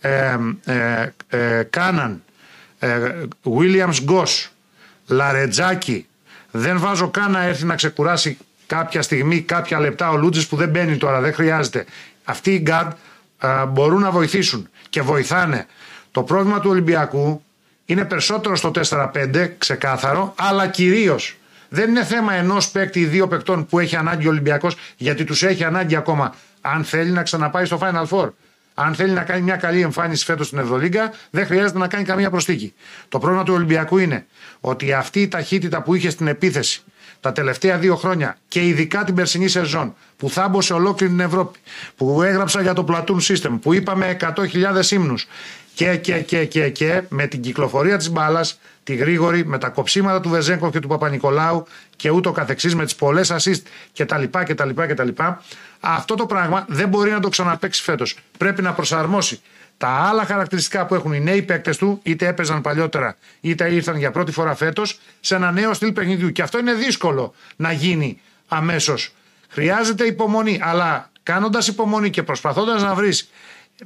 [0.00, 2.22] ε, ε, ε, Κάναν,
[2.78, 4.50] ε, Ουίλιαμς-Γκος,
[5.06, 6.06] Λαρετζάκη.
[6.50, 10.68] Δεν βάζω καν να έρθει να ξεκουράσει κάποια στιγμή, κάποια λεπτά ο Λούντζης που δεν
[10.68, 11.84] μπαίνει τώρα, δεν χρειάζεται.
[12.24, 12.90] Αυτοί οι γκαρντ
[13.40, 15.66] ε, μπορούν να βοηθήσουν και βοηθάνε.
[16.10, 17.42] Το πρόβλημα του Ολυμπιακού
[17.88, 21.36] είναι περισσότερο στο 4-5, ξεκάθαρο, αλλά κυρίως
[21.68, 25.42] δεν είναι θέμα ενός παίκτη ή δύο παικτών που έχει ανάγκη ο Ολυμπιακός, γιατί τους
[25.42, 26.34] έχει ανάγκη ακόμα.
[26.60, 28.30] Αν θέλει να ξαναπάει στο Final Four,
[28.74, 32.30] αν θέλει να κάνει μια καλή εμφάνιση φέτος στην Ευρωλίγκα, δεν χρειάζεται να κάνει καμία
[32.30, 32.74] προσθήκη.
[33.08, 34.26] Το πρόβλημα του Ολυμπιακού είναι
[34.60, 36.82] ότι αυτή η ταχύτητα που είχε στην επίθεση
[37.20, 41.58] τα τελευταία δύο χρόνια και ειδικά την περσινή σεζόν που θάμπωσε ολόκληρη την Ευρώπη,
[41.96, 45.26] που έγραψα για το Platoon System, που είπαμε 100.000 ύμνους
[45.78, 50.20] και, και, και, και, και με την κυκλοφορία της μπάλας, τη γρήγορη, με τα κοψίματα
[50.20, 53.62] του Βεζέγκοφ και του Παπα-Νικολάου και ούτω καθεξής με τις πολλές assist
[53.92, 55.42] και τα λοιπά και τα λοιπά και τα λοιπά.
[55.80, 58.18] Αυτό το πράγμα δεν μπορεί να το ξαναπέξει φέτος.
[58.38, 59.40] Πρέπει να προσαρμόσει
[59.76, 64.10] τα άλλα χαρακτηριστικά που έχουν οι νέοι παίκτες του, είτε έπαιζαν παλιότερα, είτε ήρθαν για
[64.10, 66.32] πρώτη φορά φέτος, σε ένα νέο στυλ παιχνιδιού.
[66.32, 69.12] Και αυτό είναι δύσκολο να γίνει αμέσως.
[69.48, 73.30] Χρειάζεται υπομονή, αλλά κάνοντας υπομονή και προσπαθώντας να βρεις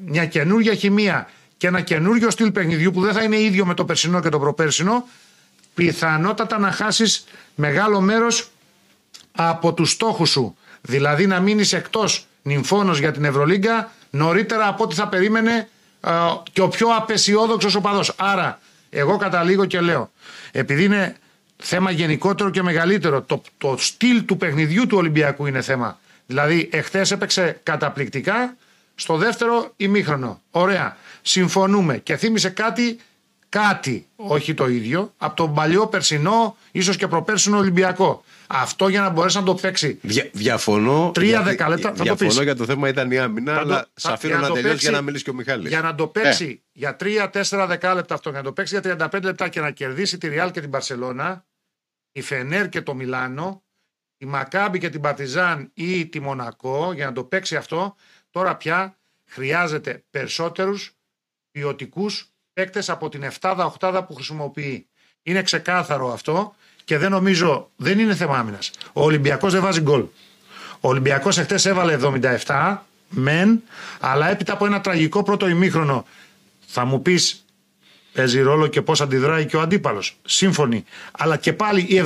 [0.07, 1.28] μια καινούργια χημεία
[1.62, 4.38] και ένα καινούριο στυλ παιχνιδιού που δεν θα είναι ίδιο με το περσινό και το
[4.38, 5.09] προπέρσινο,
[5.75, 8.51] πιθανότατα να χάσεις μεγάλο μέρος
[9.33, 10.57] από τους στόχους σου.
[10.81, 15.68] Δηλαδή να μείνεις εκτός νυμφώνος για την Ευρωλίγκα νωρίτερα από ό,τι θα περίμενε
[16.53, 18.03] και ο πιο απεσιόδοξος οπαδό.
[18.16, 20.11] Άρα, εγώ καταλήγω και λέω,
[20.53, 21.16] επειδή είναι
[21.57, 25.98] θέμα γενικότερο και μεγαλύτερο, το, το στυλ του παιχνιδιού του Ολυμπιακού είναι θέμα.
[26.27, 28.57] Δηλαδή, εχθές έπαιξε καταπληκτικά
[28.94, 30.40] στο δεύτερο ημίχρονο.
[30.51, 30.96] Ωραία.
[31.23, 31.99] Συμφωνούμε.
[31.99, 32.99] Και θύμισε κάτι
[33.53, 38.25] κάτι, όχι το ίδιο, από τον παλιό περσινό, ίσως και προπέρσινο Ολυμπιακό.
[38.47, 39.99] Αυτό για να μπορέσει να το παίξει.
[40.03, 41.11] Δια, διαφωνώ.
[41.15, 41.95] Τρία δεκαλέπτα.
[41.95, 44.77] Θα διαφωνώ το για το θέμα ήταν η άμυνα, αλλά σα αφήνω να, να τελειώσει
[44.77, 45.69] για να μιλήσει και ο Μιχάλης.
[45.69, 46.69] Για να το παίξει ε.
[46.73, 50.29] για τρία-τέσσερα δεκάλεπτα αυτό, για να το παίξει για 35 λεπτά και να κερδίσει τη
[50.29, 51.47] Ριάλ και την Παρσελώνα,
[52.13, 53.63] η Φενέρ και το Μιλάνο,
[54.19, 57.95] η Μακάμπη και την Παρτιζάν ή τη Μονακό, για να το παίξει αυτό,
[58.31, 60.97] τώρα πια χρειάζεται περισσότερους
[61.53, 64.87] ποιοτικούς παίκτες από την 7-8 που χρησιμοποιεί.
[65.23, 68.71] Είναι ξεκάθαρο αυτό και δεν νομίζω, δεν είναι θέμα άμυνας.
[68.93, 70.05] Ο Ολυμπιακός δεν βάζει γκολ.
[70.81, 72.77] Ο Ολυμπιακός εχθές έβαλε 77,
[73.09, 73.62] μεν,
[74.01, 76.07] αλλά έπειτα από ένα τραγικό πρώτο ημίχρονο.
[76.67, 77.45] Θα μου πεις,
[78.12, 80.17] παίζει ρόλο και πώς αντιδράει και ο αντίπαλος.
[80.25, 80.85] Σύμφωνοι.
[81.11, 81.99] Αλλά και πάλι η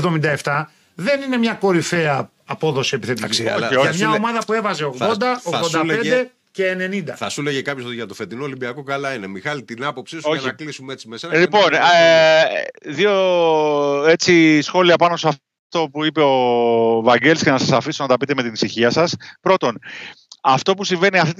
[0.43, 3.43] 77 δεν είναι μια κορυφαία απόδοση επιθετική.
[3.43, 5.05] Για μια ομάδα που έβαζε 80,
[5.43, 7.03] 85 και 90.
[7.17, 9.27] Θα σου λέγε κάποιος ότι για το φετινό Ολυμπιακό καλά είναι.
[9.27, 11.37] Μιχάλη, την άποψή σου για να κλείσουμε έτσι με σένα.
[11.37, 11.81] Λοιπόν, ε,
[12.85, 13.13] δύο
[14.07, 18.17] έτσι σχόλια πάνω σε αυτό που είπε ο Βαγγέλης και να σας αφήσω να τα
[18.17, 19.15] πείτε με την ησυχία σας.
[19.41, 19.79] Πρώτον,
[20.43, 21.35] αυτό που συμβαίνει αυτή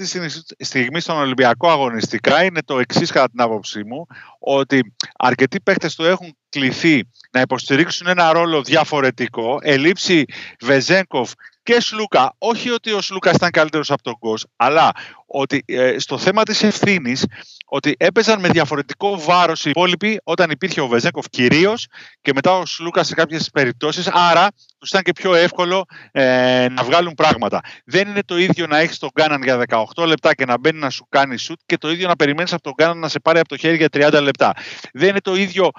[0.57, 4.05] τη στιγμή στον Ολυμπιακό αγωνιστικά είναι το εξής κατά την άποψή μου,
[4.39, 10.25] ότι αρκετοί παίχτες του έχουν κληθεί να υποστηρίξουν ένα ρόλο διαφορετικό, ελήψη
[10.61, 11.31] Βεζέγκοφ
[11.67, 12.33] και Σλούκα.
[12.37, 14.91] Όχι ότι ο Σλούκα ήταν καλύτερος από τον Κος, αλλά
[15.25, 17.25] ότι ε, στο θέμα της ευθύνης,
[17.65, 21.87] ότι έπαιζαν με διαφορετικό βάρος οι υπόλοιποι όταν υπήρχε ο Βεζέγκοφ κυρίως
[22.21, 24.07] και μετά ο Σλούκα σε κάποιες περιπτώσεις.
[24.07, 24.47] Άρα
[24.77, 27.61] τους ήταν και πιο εύκολο ε, να βγάλουν πράγματα.
[27.85, 29.63] Δεν είναι το ίδιο να έχεις τον Κάναν για
[29.95, 32.61] 18 λεπτά και να μπαίνει να σου κάνει σουτ και το ίδιο να περιμένεις από
[32.61, 34.53] τον Κάναν να σε πάρει από το χέρι για 30 λεπτά.
[34.93, 35.69] Δεν είναι το ίδιο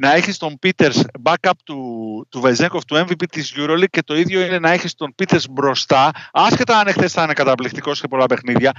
[0.00, 1.78] να έχεις τον Peters backup του,
[2.30, 6.10] του Βεζέγκοφ, του MVP της EuroLeague και το ίδιο είναι να έχεις τον Peters μπροστά,
[6.32, 8.72] άσχετα αν εχθές θα είναι καταπληκτικός σε πολλά παιχνίδια.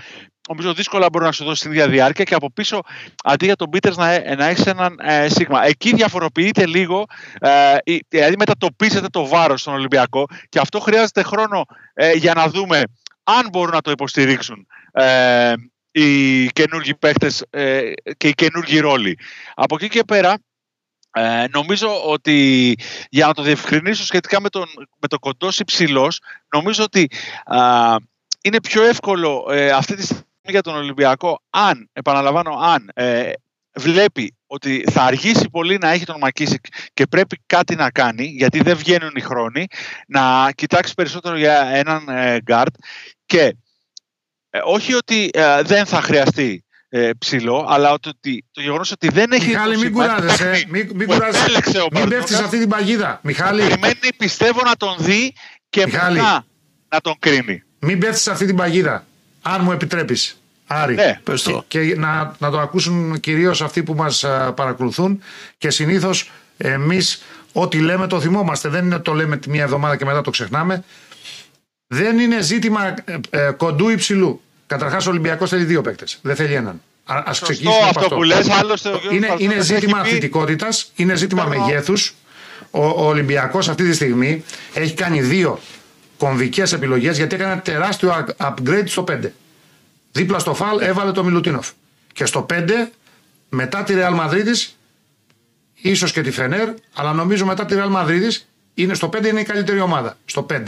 [0.49, 2.81] Νομίζω δύσκολα μπορεί να σου δώσει την ίδια διάρκεια και από πίσω
[3.23, 5.65] αντί για τον Peters να, να έχεις έναν ε, σίγμα.
[5.65, 7.05] Εκεί διαφοροποιείται λίγο,
[7.39, 7.77] ε,
[8.10, 12.84] δηλαδή μετατοπίζεται το βάρος στον Ολυμπιακό και αυτό χρειάζεται χρόνο ε, για να δούμε
[13.23, 15.53] αν μπορούν να το υποστηρίξουν ε,
[15.91, 19.19] οι καινούργοι παίχτες ε, και οι καινούργοι ρόλοι.
[19.53, 20.38] Από εκεί και πέρα,
[21.12, 22.75] ε, νομίζω ότι
[23.10, 24.65] για να το διευκρινίσω σχετικά με τον,
[24.99, 26.19] με το κοντός υψηλός,
[26.53, 27.10] νομίζω ότι
[28.41, 33.31] είναι πιο εύκολο ε, αυτή τη στιγμή για τον Ολυμπιακό αν, επαναλαμβάνω, αν ε,
[33.75, 38.62] βλέπει ότι θα αργήσει πολύ να έχει τον Μακίσικ και πρέπει κάτι να κάνει, γιατί
[38.62, 39.67] δεν βγαίνουν οι χρόνοι,
[40.08, 42.76] να κοιτάξει περισσότερο για έναν ε, γκαρντ
[43.25, 43.55] και
[44.63, 45.29] όχι ότι
[45.63, 49.47] δεν θα χρειαστεί ε, ψηλό, αλλά ότι, το γεγονός ότι δεν έχει.
[49.47, 50.65] Μιχάλη, μην κουράζεσαι.
[50.69, 51.88] Μην, μην, κουράζεσαι.
[51.91, 53.19] μην πέφτεις σε αυτή την παγίδα.
[53.23, 53.62] Μιχάλη.
[53.62, 55.34] Περιμένει, πιστεύω, να τον δει
[55.69, 56.17] και Μιχάλη.
[56.17, 56.45] μετά
[56.89, 57.63] να τον κρίνει.
[57.79, 59.05] Μην πέφτεις σε αυτή την παγίδα.
[59.47, 60.39] Αν μου επιτρέπεις.
[60.67, 60.95] Άρη.
[60.95, 61.63] Ναι, πες το.
[61.67, 65.21] Και, και να, να το ακούσουν κυρίως αυτοί που μας παρακολουθούν
[65.58, 68.69] και συνήθως εμείς ό,τι λέμε το θυμόμαστε.
[68.69, 70.84] Δεν είναι το λέμε τη μία εβδομάδα και μετά το ξεχνάμε.
[71.88, 74.41] Δεν είναι ζήτημα ε, ε, κοντού υψηλού.
[74.67, 76.19] Καταρχάς, ο Ολυμπιακός θέλει δύο παίκτες.
[76.21, 76.81] Δεν θέλει έναν.
[77.05, 77.99] Α ξεκινήσουμε αυτό.
[77.99, 78.15] αυτό.
[78.15, 82.13] Που λες, άλλωστε, είναι, είναι ζήτημα αθλητικότητας, είναι ζήτημα μεγέθους.
[82.71, 85.60] Ο, ο Ολυμπιακός αυτή τη στιγμή έχει κάνει δύο
[86.17, 89.30] κομβικές επιλογές γιατί έκανε ένα τεράστιο upgrade στο 5.
[90.12, 91.69] Δίπλα στο φαλ έβαλε το Μιλουτίνοφ.
[92.13, 92.69] Και στο 5,
[93.49, 94.73] μετά τη Real Madrid,
[95.75, 98.32] ίσως και τη Φενέρ, αλλά νομίζω μετά τη Real Madrid,
[98.73, 100.17] είναι στο 5 είναι η καλύτερη ομάδα.
[100.25, 100.63] Στο 5.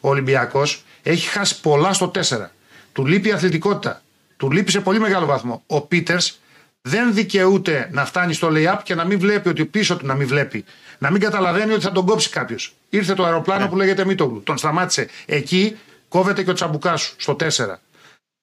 [0.00, 2.50] Ο Ολυμπιακός έχει χάσει πολλά στο 4.
[2.92, 4.02] Του λείπει η αθλητικότητα.
[4.36, 5.62] Του λείπει σε πολύ μεγάλο βαθμό.
[5.66, 6.40] Ο Πίτερς
[6.88, 10.26] δεν δικαιούται να φτάνει στο lay-up και να μην βλέπει ότι πίσω του να μην
[10.26, 10.64] βλέπει.
[10.98, 12.74] Να μην καταλαβαίνει ότι θα τον κόψει κάποιος.
[12.88, 13.68] Ήρθε το αεροπλάνο ναι.
[13.68, 14.42] που λέγεται Μίτογλου.
[14.42, 15.08] Τον σταμάτησε.
[15.26, 15.76] Εκεί
[16.08, 17.46] κόβεται και ο τσαμπουκάς σου στο 4.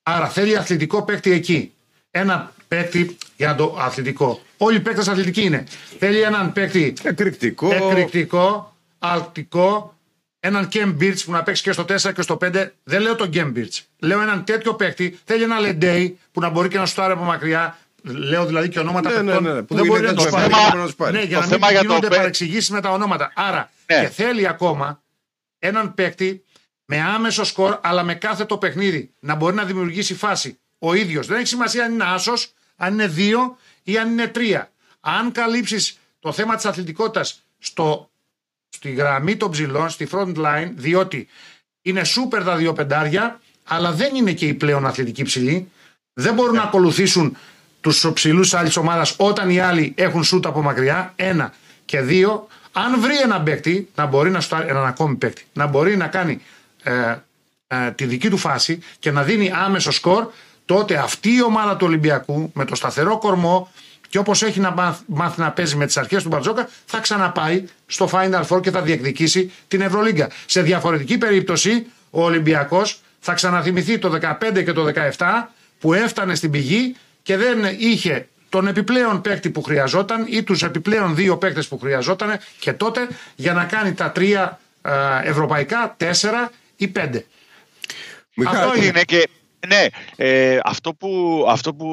[0.04, 1.74] Άρα θέλει αθλητικό παίκτη εκεί.
[2.12, 4.42] Ένα παίκτη για το αθλητικό.
[4.58, 5.64] Όλοι οι παίκτες αθλητικοί είναι.
[6.00, 9.98] Θέλει έναν παίκτη εκρηκτικό, εκρηκτικό αλτικό,
[10.40, 12.68] έναν Κέμ που να παίξει και στο 4 και στο 5.
[12.84, 13.52] Δεν λέω τον Κέμ
[14.00, 15.20] Λέω έναν τέτοιο παίκτη.
[15.26, 17.78] Θέλει ένα Λεντέι που να μπορεί και να στάρει από μακριά.
[18.04, 21.14] Λέω δηλαδή και ονόματα ναι, παιχτών ναι, ναι, που δεν μπορεί να τους πάρει.
[21.14, 23.32] Ναι, για να μην γίνονται παρεξηγήσεις με τα ονόματα.
[23.36, 24.02] Άρα ναι.
[24.02, 25.02] και θέλει ακόμα
[25.60, 26.44] έναν παίκτη
[26.86, 31.28] με άμεσο σκορ αλλά με κάθε το παιχνίδι να μπορεί να δημιουργήσει φάση ο ίδιος.
[31.28, 34.72] Δεν έχει σημασία αν είναι άσος, αν είναι δύο ή αν είναι τρία.
[35.00, 38.10] Αν καλύψεις το θέμα της αθλητικότητας στο
[38.70, 41.28] στη γραμμή των ψηλών, στη front line, διότι
[41.82, 45.72] είναι σούπερ τα δύο πεντάρια, αλλά δεν είναι και οι πλέον αθλητικοί ψηλοί.
[46.14, 47.38] Δεν μπορούν να ακολουθήσουν
[47.84, 51.14] τους ψηλούς άλλης ομάδας όταν οι άλλοι έχουν σούτ από μακριά.
[51.16, 51.54] Ένα.
[51.86, 55.98] Και δύο, αν βρει ένα παίκτη, να μπορεί να στάρει έναν ακόμη παίκτη, να μπορεί
[55.98, 56.42] να κάνει
[56.84, 57.16] ε,
[57.68, 60.28] ε, τη δική του φάση και να δίνει άμεσο σκορ,
[60.66, 63.72] τότε αυτή η ομάδα του Ολυμπιακού με το σταθερό κορμό
[64.10, 68.10] και όπως έχει να μάθει να παίζει με τις αρχές του Μπαρτζόκα, θα ξαναπάει στο
[68.12, 70.30] Final Four και θα διεκδικήσει την Ευρωλίγκα.
[70.46, 75.48] Σε διαφορετική περίπτωση, ο Ολυμπιακός θα ξαναθυμηθεί το 15 και το 17
[75.80, 81.16] που έφτανε στην πηγή και δεν είχε τον επιπλέον παίκτη που χρειαζόταν ή τους επιπλέον
[81.16, 84.92] δύο παίκτες που χρειαζόταν και τότε για να κάνει τα τρία ε,
[85.30, 87.26] ευρωπαϊκά, τέσσερα ή πέντε.
[88.46, 89.30] Αυτό είναι και
[89.68, 91.88] ναι, ε, αυτό που, αυτό που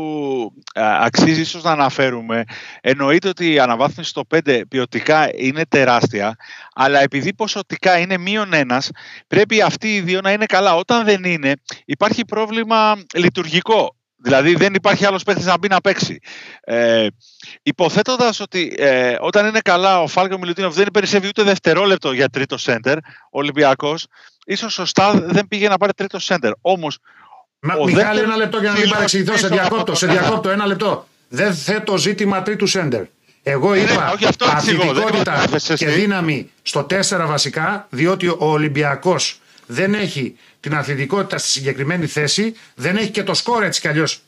[0.75, 2.45] αξίζει ίσως να αναφέρουμε
[2.81, 6.37] εννοείται ότι η αναβάθμιση στο 5 ποιοτικά είναι τεράστια
[6.75, 8.91] αλλά επειδή ποσοτικά είναι μείον ένας
[9.27, 10.75] πρέπει αυτοί οι δύο να είναι καλά.
[10.77, 11.53] Όταν δεν είναι
[11.85, 13.95] υπάρχει πρόβλημα λειτουργικό.
[14.23, 16.19] Δηλαδή δεν υπάρχει άλλος παίχτης να μπει να παίξει.
[16.61, 17.07] Ε,
[17.63, 22.59] υποθέτοντας ότι ε, όταν είναι καλά ο Φάλκο Μιλουτίνοφ δεν περισσεύει ούτε δευτερόλεπτο για τρίτο
[22.59, 24.07] σέντερ, ο Ολυμπιακός
[24.45, 26.53] ίσως σωστά δεν πήγε να πάρει τρίτο σέντερ.
[26.61, 26.99] Όμως
[27.61, 29.37] Μα, ο Μιχάλη, ένα λεπτό για να μην παρεξηγηθώ.
[29.37, 31.07] Σε διακόπτω, σε διακόπτω, ένα λεπτό.
[31.29, 33.03] Δεν θέτω ζήτημα τρίτου σέντερ.
[33.43, 35.45] Εγώ ναι, είπα αθλητικότητα
[35.77, 42.55] και δύναμη στο 4 βασικά, διότι ο Ολυμπιακός δεν έχει την αθλητικότητα στη συγκεκριμένη θέση,
[42.75, 44.23] δεν έχει και το σκορ έτσι κι αλλιώς.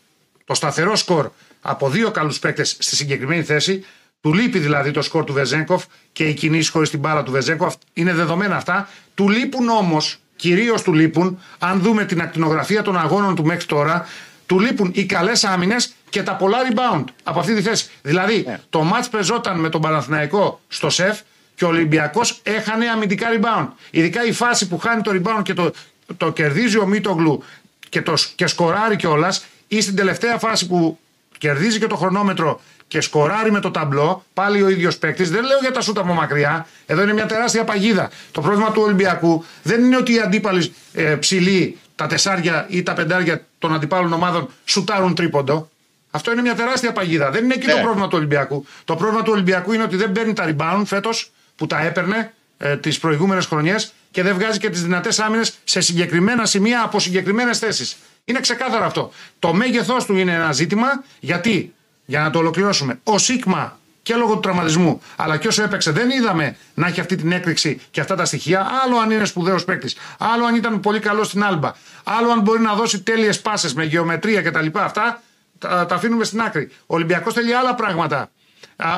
[0.45, 3.85] Το σταθερό σκορ από δύο καλούς παίκτες στη συγκεκριμένη θέση.
[4.21, 7.75] Του λείπει δηλαδή το σκορ του Βεζέγκοφ και οι κινήσει χωρί την μπάλα του Βεζέγκοφ.
[7.93, 8.89] Είναι δεδομένα αυτά.
[9.15, 14.07] Του λείπουν όμως κυρίως του λείπουν, αν δούμε την ακτινογραφία των αγώνων του μέχρι τώρα,
[14.47, 17.89] του λείπουν οι καλές άμυνες και τα πολλά rebound από αυτή τη θέση.
[18.03, 18.49] Δηλαδή, yeah.
[18.49, 18.61] Ναι.
[18.71, 21.21] το match πεζόταν με τον Παναθηναϊκό στο σεφ
[21.55, 23.69] και ο Ολυμπιακός έχανε αμυντικά rebound.
[23.91, 25.71] Ειδικά η φάση που χάνει το rebound και το,
[26.17, 27.45] το κερδίζει ο Μίτογλου
[27.89, 30.99] και, το, και σκοράρει κιόλας, ή στην τελευταία φάση που
[31.39, 35.31] κερδίζει και το χρονόμετρο και σκοράρει με το ταμπλό, πάλι ο ίδιος παίκτης.
[35.31, 36.67] Δεν λέω για τα σούτα από μακριά.
[36.87, 38.11] Εδώ είναι μια τεράστια παγίδα.
[38.33, 42.93] Το πρόβλημα του Ολυμπιακού δεν είναι ότι οι αντίπαλοι ε, ψηλοί, τα τεσσάρια ή τα
[42.93, 45.69] πεντάρια των αντιπάλων ομάδων σουτάρουν τρίποντο.
[46.11, 47.31] Αυτό είναι μια τεράστια παγίδα.
[47.31, 47.83] Δεν είναι εκεί το ναι.
[47.83, 48.67] πρόβλημα του Ολυμπιακού.
[48.85, 51.31] Το πρόβλημα του Ολυμπιακού είναι ότι δεν παίρνει τα rebound φέτος
[51.63, 55.81] που τα έπαιρνε ε, τις προηγούμενες χρονιές και δεν βγάζει και τις δυνατές άμυνες σε
[55.81, 57.97] συγκεκριμένα σημεία από συγκεκριμένες θέσεις.
[58.25, 59.13] Είναι ξεκάθαρο αυτό.
[59.39, 63.01] Το μέγεθός του είναι ένα ζήτημα γιατί για να το ολοκληρώσουμε.
[63.05, 67.17] Ο Σίγμα και λόγω του τραυματισμού, αλλά και όσο έπαιξε, δεν είδαμε να έχει αυτή
[67.17, 68.67] την έκρηξη και αυτά τα στοιχεία.
[68.85, 71.73] Άλλο αν είναι σπουδαίος παίκτης, άλλο αν ήταν πολύ καλός στην άλμπα,
[72.05, 74.67] άλλο αν μπορεί να δώσει τέλειες πάσες με γεωμετρία κτλ.
[74.73, 75.23] Αυτά
[75.59, 76.71] τα, τα αφήνουμε στην άκρη.
[76.87, 78.31] Ο Ολυμπιακός θέλει άλλα πράγματα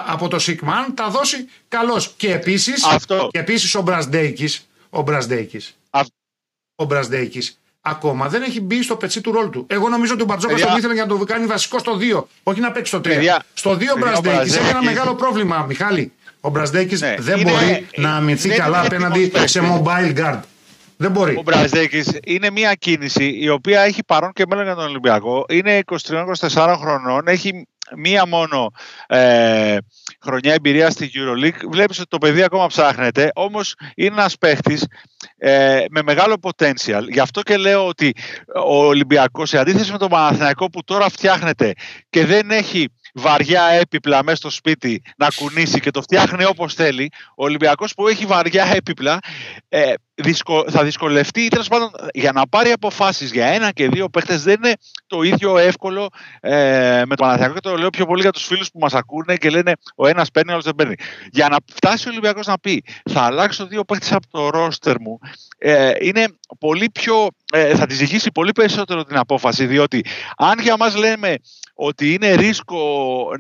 [0.07, 0.73] από το Σίγμα.
[0.75, 2.15] Αν τα δώσει, καλώς.
[2.17, 2.87] Και επίσης
[3.31, 4.69] επίσης ο Μπρασδέικης.
[4.91, 5.77] Ο Μπρασδέικης,
[6.75, 9.67] ο Μπρασδέικης ακόμα δεν έχει μπει στο πετσί του ρόλου του.
[9.71, 12.61] Εγώ νομίζω ότι ο Μπαρτζόκα τον ήθελε για να το κάνει βασικό στο 2, όχι
[12.61, 13.39] να παίξει στο 3.
[13.55, 16.13] Στο 2 ο Μπραζδέκη έχει ένα μεγάλο πρόβλημα, Μιχάλη.
[16.41, 20.41] Ο Μπραζδέκη ναι, δεν είναι, μπορεί να αμυνθεί καλά απέναντι σε mobile guard.
[20.97, 21.37] Δεν μπορεί.
[21.37, 25.45] Ο Μπραζδέκη είναι μια κίνηση η οποία έχει παρόν και μέλλον για τον Ολυμπιακό.
[25.49, 27.67] Είναι 23-24 χρονών, έχει
[27.97, 28.71] μία μόνο
[29.07, 29.77] ε,
[30.21, 31.69] χρονιά εμπειρίας στη EuroLeague.
[31.71, 34.87] Βλέπεις ότι το παιδί ακόμα ψάχνεται, όμως είναι ένας παίχτης
[35.37, 37.03] ε, με μεγάλο potential.
[37.09, 38.13] Γι' αυτό και λέω ότι
[38.65, 41.73] ο Ολυμπιακός, σε αντίθεση με τον Παναθηναϊκό που τώρα φτιάχνεται
[42.11, 47.11] και δεν έχει βαριά έπιπλα μέσα στο σπίτι να κουνήσει και το φτιάχνει όπως θέλει,
[47.37, 49.19] ο Ολυμπιακός που έχει βαριά έπιπλα
[49.69, 49.93] ε,
[50.71, 54.55] θα δυσκολευτεί ή τέλος πάντων για να πάρει αποφάσεις για ένα και δύο παίχτες δεν
[54.65, 54.75] είναι
[55.07, 56.09] το ίδιο εύκολο
[56.41, 59.37] ε, με το Παναθηναϊκό και το λέω πιο πολύ για τους φίλους που μας ακούνε
[59.37, 60.95] και λένε ο ένας παίρνει, ο άλλος δεν παίρνει.
[61.31, 65.19] Για να φτάσει ο Ολυμπιακός να πει θα αλλάξω δύο παίχτες από το ρόστερ μου
[65.59, 66.27] ε, είναι
[66.59, 70.05] πολύ πιο, ε, θα της ζυγίσει πολύ περισσότερο την απόφαση διότι
[70.37, 71.37] αν για μας λέμε
[71.75, 72.79] ότι είναι ρίσκο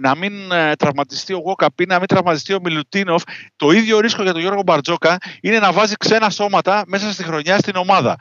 [0.00, 3.22] να μην ε, τραυματιστεί ο Γόκαπ ή να μην τραυματιστεί ο Μιλουτίνοφ.
[3.56, 7.58] Το ίδιο ρίσκο για τον Γιώργο Μπαρτζόκα είναι να βάζει ξένα σώματα μέσα στη χρονιά
[7.58, 8.16] στην ομάδα.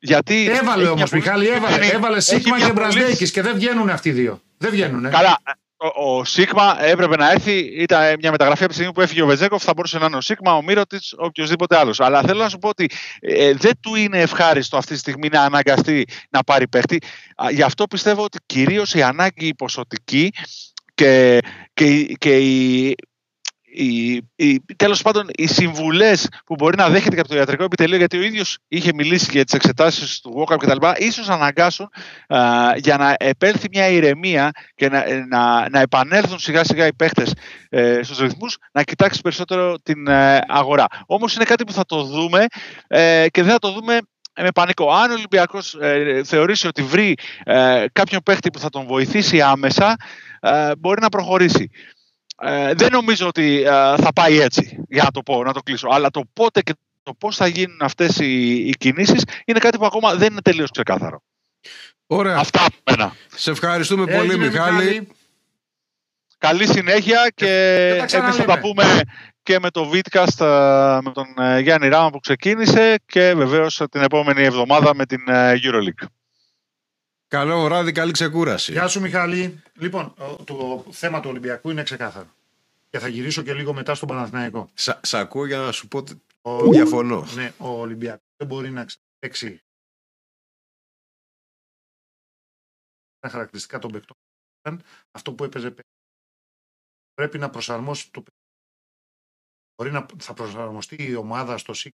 [0.00, 4.40] Γιατί έβαλε όμως, Μιχάλη, έβαλε, έβαλε Σίγμα και Μπραντέκη και δεν βγαίνουν αυτοί οι δύο.
[4.58, 5.10] Δεν βγαίνουν.
[5.10, 5.38] Καλά
[5.76, 9.26] ο, ο Σίγμα έπρεπε να έρθει, ήταν μια μεταγραφή από τη στιγμή που έφυγε ο
[9.26, 12.00] Βεζέκοφ, θα μπορούσε να είναι ο Σίγμα, ο Μύρωτη, οποιοδήποτε άλλος.
[12.00, 15.42] Αλλά θέλω να σου πω ότι ε, δεν του είναι ευχάριστο αυτή τη στιγμή να
[15.42, 16.98] αναγκαστεί να πάρει παίχτη.
[17.50, 20.32] Γι' αυτό πιστεύω ότι κυρίως η ανάγκη η ποσοτική
[20.94, 21.40] και,
[21.74, 22.94] και, και η
[23.76, 27.96] οι, οι, τέλος πάντων οι συμβουλές που μπορεί να δέχεται και από το ιατρικό επιτελείο
[27.96, 31.88] γιατί ο ίδιος είχε μιλήσει για τις εξετάσεις του WOCAP και τα λοιπά ίσως αναγκάσουν
[32.28, 32.38] α,
[32.76, 37.34] για να επέλθει μια ηρεμία και να, να, να επανέλθουν σιγά σιγά οι παίχτες
[37.68, 40.86] ε, στους ρυθμούς να κοιτάξει περισσότερο την ε, αγορά.
[41.06, 42.46] Όμως είναι κάτι που θα το δούμε
[42.86, 43.98] ε, και δεν θα το δούμε
[44.40, 44.92] με πανικό.
[44.92, 49.96] Αν ο Ολυμπιακός ε, θεωρήσει ότι βρει ε, κάποιον παίχτη που θα τον βοηθήσει άμεσα,
[50.40, 51.70] ε, μπορεί να προχωρήσει.
[52.42, 55.88] Ε, δεν νομίζω ότι ε, θα πάει έτσι, για να το πω, να το κλείσω.
[55.90, 56.72] Αλλά το πότε και
[57.02, 60.70] το πώς θα γίνουν αυτές οι, οι κινήσεις είναι κάτι που ακόμα δεν είναι τελείως
[60.70, 61.22] ξεκάθαρο.
[62.06, 62.36] Ωραία.
[62.36, 63.16] Αυτά από μένα.
[63.34, 65.08] Σε ευχαριστούμε πολύ, Μιχάλη.
[66.38, 67.48] Καλή συνέχεια και
[68.12, 69.00] εμείς θα τα πούμε
[69.42, 70.46] και με το Vidcast
[71.04, 71.26] με τον
[71.60, 76.06] Γιάννη Ράμα που ξεκίνησε και βεβαίως την επόμενη εβδομάδα με την EuroLeague.
[77.28, 78.72] Καλό βράδυ, καλή ξεκούραση.
[78.72, 79.62] Γεια σου Μιχάλη.
[79.74, 82.34] Λοιπόν, το θέμα του Ολυμπιακού είναι ξεκάθαρο.
[82.90, 84.70] Και θα γυρίσω και λίγο μετά στον Παναθηναϊκό.
[85.02, 86.04] Σ' ακούω για να σου πω
[86.40, 87.26] ο, διαφωνώ.
[87.34, 88.86] Ναι, ο Ολυμπιακός δεν μπορεί να
[89.18, 89.62] παίξει
[93.18, 94.16] τα χαρακτηριστικά των παιχτών.
[95.10, 95.74] Αυτό που έπαιζε
[97.14, 98.22] πρέπει να προσαρμόσει το
[99.76, 101.94] Μπορεί να θα προσαρμοστεί η ομάδα στο ΣΥΚ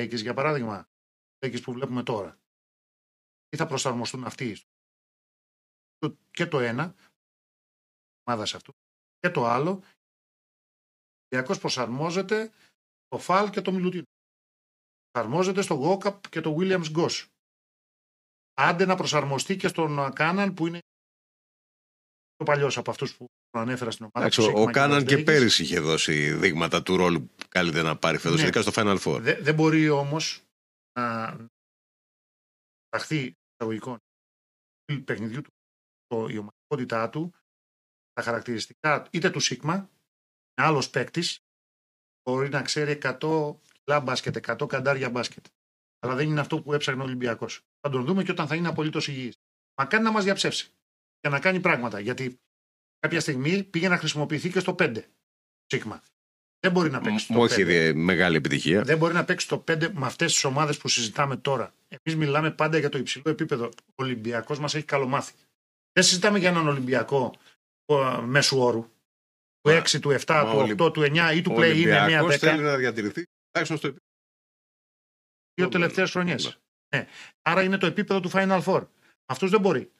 [0.00, 0.88] για παράδειγμα,
[1.62, 2.02] που βλέπουμε
[3.48, 4.60] Ή θα προσαρμοστούν αυτοί;
[6.30, 6.94] Και το ένα,
[8.24, 8.72] ομάδας σε αυτού,
[9.18, 12.52] και το άλλο, ο Ολυμπιακός προσαρμόζεται
[13.08, 14.04] το Φαλ και το Μιλουτίνο.
[15.10, 17.28] Προσαρμόζεται στο Γόκαπ και το Williams Γκος.
[18.54, 20.78] Άντε να προσαρμοστεί και στον Κάναν που είναι
[22.36, 24.42] πιο παλιός από αυτούς που ανέφερα στην ομάδα.
[24.42, 28.18] ο, ο Κάναν και, και πέρυσι είχε δώσει δείγματα του ρόλου που καλείται να πάρει
[28.18, 28.42] φέτος, ναι.
[28.42, 29.20] ειδικά στο Final Four.
[29.40, 30.42] δεν μπορεί όμως
[30.98, 31.36] να
[32.88, 33.98] ταχθεί εισαγωγικών
[35.04, 35.50] παιχνιδιού του
[36.06, 37.32] το, η ομαδικότητά του,
[38.12, 39.90] τα χαρακτηριστικά είτε του Σίγμα,
[40.54, 41.40] άλλος παίκτης,
[42.22, 45.46] μπορεί να ξέρει 100 κιλά μπάσκετ, 100 καντάρια μπάσκετ.
[45.98, 47.62] Αλλά δεν είναι αυτό που έψαχνε ο Ολυμπιακός.
[47.80, 49.36] Θα τον δούμε και όταν θα είναι απολύτως υγιής.
[49.80, 50.70] Μα κάνει να μας διαψεύσει
[51.20, 52.00] και να κάνει πράγματα.
[52.00, 52.40] Γιατί
[52.98, 55.02] κάποια στιγμή πήγε να χρησιμοποιηθεί και στο 5
[55.66, 56.02] Σίγμα.
[56.66, 57.32] Δεν μπορεί να παίξει.
[57.32, 58.82] Μου έχει μεγάλη επιτυχία.
[58.82, 61.74] Δεν μπορεί να παίξει το 5 με αυτές τις ομάδες που συζητάμε τώρα.
[61.88, 63.64] Εμείς μιλάμε πάντα για το υψηλό επίπεδο.
[63.66, 65.32] Ο Ολυμπιακός μας έχει καλομάθει.
[65.92, 67.34] Δεν συζητάμε για έναν Ολυμπιακό
[68.24, 68.90] μέσου όρου.
[69.60, 72.36] Του 6, του 7, του 8, του 9 ή του play είναι 9-10.
[72.38, 74.10] θέλει να διατηρηθεί τουλάχιστον στο επίπεδο.
[75.54, 76.58] Δύο τελευταίες χρονιές.
[76.96, 77.06] Ναι.
[77.42, 78.86] Άρα είναι το επίπεδο του Final Four.
[79.26, 79.90] Αυτός δεν μπορεί.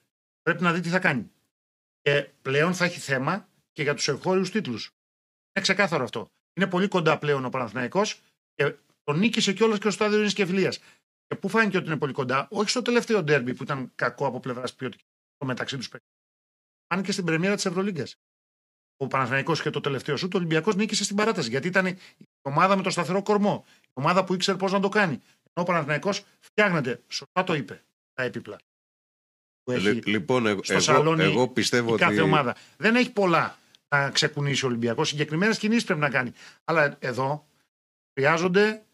[0.42, 1.30] Πρέπει να δει τι θα κάνει.
[2.00, 4.84] Και πλέον θα έχει θέμα και για τους εγχώριους τίτλους.
[5.52, 6.30] Είναι ξεκάθαρο αυτό.
[6.56, 8.20] Είναι πολύ κοντά πλέον ο Παναθηναϊκός
[8.54, 10.70] και τον νίκησε κιόλας και ο στάδιο Ειρήνης και Ευηλία.
[11.26, 14.40] Και πού φάνηκε ότι είναι πολύ κοντά, όχι στο τελευταίο ντέρμπι που ήταν κακό από
[14.40, 15.06] πλευράς ποιοτικής
[15.44, 16.06] μεταξύ τους παίκτε.
[16.86, 18.16] Φάνηκε στην πρεμιέρα της Ευρωλίγκας.
[18.96, 21.48] Ο Παναθηναϊκός και το τελευταίο σου, το Ολυμπιακός νίκησε στην παράταση.
[21.48, 21.98] Γιατί ήταν η
[22.42, 23.64] ομάδα με το σταθερό κορμό.
[23.82, 25.14] Η ομάδα που ήξερε πώς να το κάνει.
[25.14, 27.02] Ενώ ο Παναθηναϊκός φτιάχνεται.
[27.08, 28.58] Σωστά το είπε τα έπιπλα.
[29.62, 32.20] Που έχει λοιπόν, εγώ, στο σαλόνι εγώ πιστεύω η κάθε ότι...
[32.20, 32.56] ομάδα.
[32.76, 35.08] Δεν έχει πολλά να ξεκουνήσει ο Ολυμπιακός.
[35.08, 36.32] Συγκεκριμένες κινήσεις πρέπει να κάνει.
[36.64, 37.48] Αλλά εδώ
[38.12, 38.84] χρειάζονται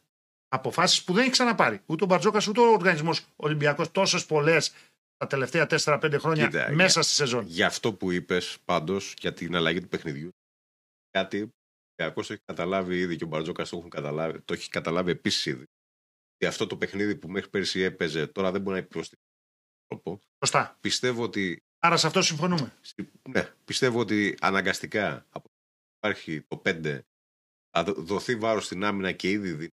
[0.48, 1.80] αποφάσεις που δεν έχει ξαναπάρει.
[1.86, 4.74] Ούτε ο Μπαρτζόκας ούτε ο οργανισμός Ολυμπιακός τόσες πολλές
[5.16, 7.46] τα τελευταία 4-5 χρόνια Κοίτα, μέσα για, στη σεζόν.
[7.46, 10.30] Για αυτό που είπες πάντως για την αλλαγή του παιχνιδιού,
[11.10, 11.48] κάτι
[11.96, 15.64] που το έχει καταλάβει ήδη και ο Μπαρτζόκας το, καταλάβει, το έχει καταλάβει επίσης ήδη.
[16.36, 19.30] Και αυτό το παιχνίδι που μέχρι πέρσι έπαιζε τώρα δεν μπορεί να υποστηρίξει
[19.86, 20.20] τρόπο.
[20.44, 20.76] Σωστά.
[20.80, 21.62] Πιστεύω ότι.
[21.84, 22.72] Άρα σε αυτό συμφωνούμε.
[23.28, 25.26] Ναι, πιστεύω ότι αναγκαστικά
[25.96, 27.00] υπάρχει το 5
[27.70, 29.68] θα δοθεί βάρος στην άμυνα και ήδη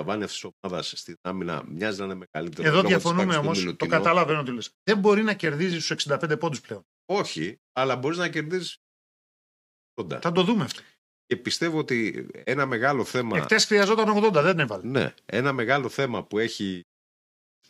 [0.00, 2.68] λαμβάνει αυτής της ομάδας στην άμυνα μοιάζει να είναι μεγαλύτερο.
[2.68, 3.76] Εδώ διαφωνούμε όμως.
[3.76, 4.70] Το καταλαβαίνω τι λες.
[4.82, 6.82] Δεν μπορεί να κερδίζει στους 65 πόντους πλέον.
[7.04, 8.74] Όχι, αλλά μπορείς να κερδίζει.
[10.20, 10.80] Θα το δούμε αυτό.
[11.26, 13.36] Και πιστεύω ότι ένα μεγάλο θέμα.
[13.36, 14.88] Εχθές χρειαζόταν 80, δεν έβαλε.
[14.88, 16.80] Ναι, ένα μεγάλο θέμα που έχει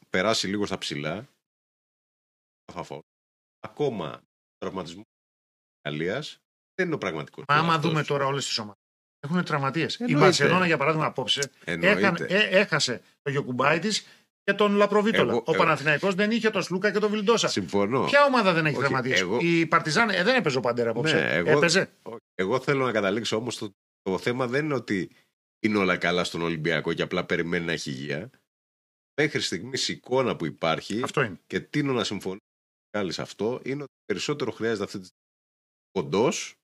[0.08, 1.28] περάσει λίγο στα ψηλά.
[3.66, 4.20] Ακόμα
[4.58, 5.04] τραυματισμός
[5.88, 6.24] Γαλλία
[6.74, 7.44] δεν είναι ο πραγματικός.
[7.48, 8.80] Μα άμα δούμε τώρα όλες τις ομάδες.
[9.20, 9.98] Έχουν τραυματίες.
[10.06, 14.02] Η Μπαρσελόνα, για παράδειγμα, απόψε έχαν, ε, έχασε το Γιοκουμπάι τη
[14.44, 15.34] και τον Λαπροβίτολα.
[15.34, 17.48] ο Παναθηναϊκός δεν είχε τον Σλούκα και τον Βιλντόσα.
[17.48, 18.04] Συμφωνώ.
[18.04, 19.38] Ποια ομάδα δεν έχει τραυματίες; Εγώ...
[19.40, 21.14] Η Παρτιζάν ε, δεν έπαιζε ο Παντέρα απόψε.
[21.14, 21.50] Ναι, εγώ...
[21.50, 21.90] Έπαιζε;
[22.34, 23.70] Εγώ θέλω να καταλήξω όμως το,
[24.02, 25.10] το θέμα δεν είναι ότι
[25.60, 28.30] είναι όλα καλά στον Ολυμπιακό και απλά περιμένει να έχει υγεία.
[29.20, 31.40] Μέχρι στιγμής η εικόνα που υπάρχει αυτό είναι.
[31.46, 32.44] και τίνω να συμφωνήσω
[33.08, 35.08] σε αυτό είναι ότι περισσότερο χρειάζεται αυτή τη
[35.90, 36.54] κοντός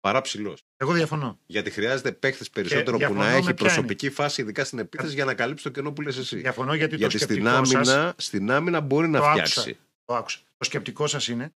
[0.00, 0.62] παρά ψηλός.
[0.76, 1.38] Εγώ διαφωνώ.
[1.46, 5.64] Γιατί χρειάζεται παίχτες περισσότερο που να έχει προσωπική φάση, ειδικά στην επίθεση, για να καλύψει
[5.64, 6.36] το κενό που λες εσύ.
[6.36, 8.14] Διαφωνώ γιατί, γιατί το στην, άμυνα, σας...
[8.16, 9.78] στην άμυνα μπορεί να φτιάξει.
[10.04, 10.40] το άκουσα.
[10.56, 11.54] Το σκεπτικό σας είναι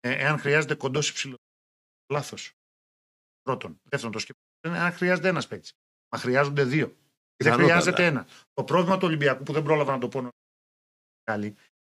[0.00, 1.38] ε, εάν χρειάζεται κοντός ή ψηλός.
[2.12, 2.52] Λάθος.
[3.42, 3.80] Πρώτον.
[3.82, 5.72] Δεύτερον, το σκεπτικό είναι αν χρειάζεται ένας παίκτης.
[6.14, 6.96] Μα χρειάζονται δύο.
[7.36, 8.26] Δεν χρειάζεται ένα.
[8.52, 10.30] Το πρόβλημα του Ολυμπιακού που δεν πρόλαβα να το πω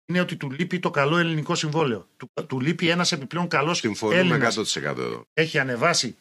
[0.08, 2.08] είναι ότι του λείπει το καλό ελληνικό συμβόλαιο.
[2.16, 5.24] Του, του λείπει ένας επιπλέον καλός Συμφωνούμε 100% εδώ.
[5.32, 6.16] Έχει ανεβάσει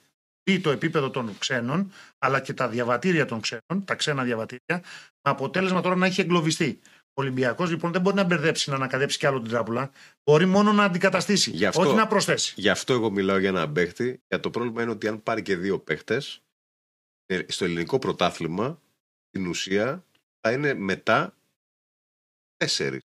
[0.62, 4.84] το επίπεδο των ξένων, αλλά και τα διαβατήρια των ξένων, τα ξένα διαβατήρια,
[5.22, 6.80] με αποτέλεσμα τώρα να έχει εγκλωβιστεί.
[7.14, 9.92] Ο Ολυμπιακός λοιπόν δεν μπορεί να μπερδέψει, να ανακαδέψει κι άλλο την τράπουλα.
[10.24, 12.54] Μπορεί μόνο να αντικαταστήσει, αυτό, όχι να προσθέσει.
[12.58, 14.22] Γι' αυτό εγώ μιλάω για ένα παίχτη.
[14.28, 16.42] Για το πρόβλημα είναι ότι αν πάρει και δύο παίχτες,
[17.26, 18.82] ε, στο ελληνικό πρωτάθλημα,
[19.28, 20.06] στην ουσία
[20.42, 21.38] θα είναι μετά
[22.58, 23.07] τέσσερις.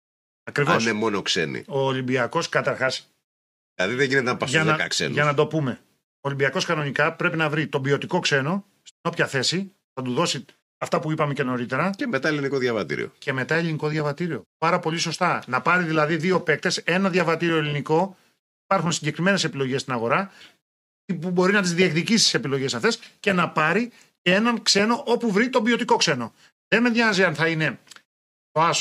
[0.51, 0.75] Ακριβώς.
[0.75, 1.65] Αν είναι μόνο ξένοι.
[1.67, 3.11] Ο Ολυμπιακός καταρχάς
[3.75, 5.15] Δηλαδή δεν γίνεται να πας στου 10 ξένους.
[5.15, 5.81] Για να το πούμε.
[6.15, 10.45] Ο Ολυμπιακός κανονικά πρέπει να βρει τον ποιοτικό ξένο στην όποια θέση, θα του δώσει
[10.79, 11.91] αυτά που είπαμε και νωρίτερα.
[11.97, 13.13] Και μετά ελληνικό διαβατήριο.
[13.19, 14.43] Και μετά ελληνικό διαβατήριο.
[14.59, 15.43] Πάρα πολύ σωστά.
[15.47, 18.17] Να πάρει δηλαδή δύο παίκτες, ένα διαβατήριο ελληνικό.
[18.65, 20.33] Υπάρχουν συγκεκριμένες επιλογές στην αγορά
[21.21, 23.93] που μπορεί να τις διεκδικήσει τι επιλογές αυτές και να πάρει
[24.23, 26.33] έναν ξένο όπου βρει τον ποιοτικό ξένο.
[26.69, 27.79] Δεν με νοιάζει αν θα είναι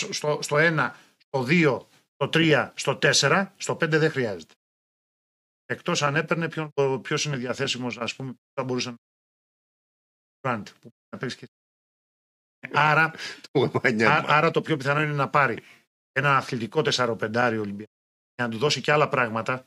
[0.10, 0.92] στο, στο 1,
[1.30, 4.54] στο 2, στο 3, στο 4, στο 5 δεν χρειάζεται.
[5.66, 6.50] Εκτός αν έπαιρνε
[7.02, 8.90] ποιος είναι διαθέσιμος, ας πούμε, θα μπορούσε
[10.48, 10.64] να.
[10.64, 11.48] Που να παίξει και
[12.74, 13.14] Άρα,
[14.36, 15.64] άρα το πιο πιθανό είναι να πάρει
[16.12, 17.98] ένα αθλητικό 4-5 Ολυμπιακός
[18.34, 19.66] και να του δώσει και άλλα πράγματα,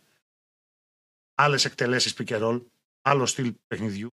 [1.35, 2.67] άλλες εκτελέσεις πικερόλ,
[3.03, 4.09] άλλο στυλ παιχνιδιού,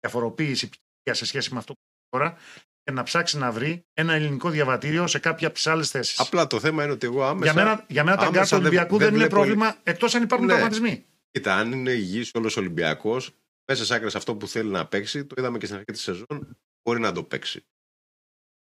[0.00, 0.70] διαφοροποίηση
[1.10, 2.38] σε σχέση με αυτό που τώρα
[2.86, 6.20] και να ψάξει να βρει ένα ελληνικό διαβατήριο σε κάποια από τις άλλες θέσεις.
[6.20, 7.52] Απλά το θέμα είναι ότι εγώ άμεσα.
[7.52, 10.46] Για μένα, για μένα τα γκάρτα του Ολυμπιακού δεν, δεν είναι πρόβλημα εκτός αν υπάρχουν
[10.46, 10.52] ναι.
[10.52, 11.04] τραυματισμοί.
[11.30, 13.34] Κοίτα, αν είναι υγιής όλος Ολυμπιακός,
[13.66, 16.58] μέσα σε άκρες αυτό που θέλει να παίξει, το είδαμε και στην αρχή της σεζόν,
[16.82, 17.66] μπορεί να το παίξει.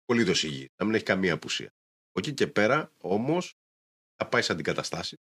[0.06, 1.74] Πολύ το υγιής, να μην έχει καμία απουσία.
[2.10, 3.54] Από εκεί και πέρα όμως
[4.16, 5.18] θα πάει σε αντικαταστάσεις.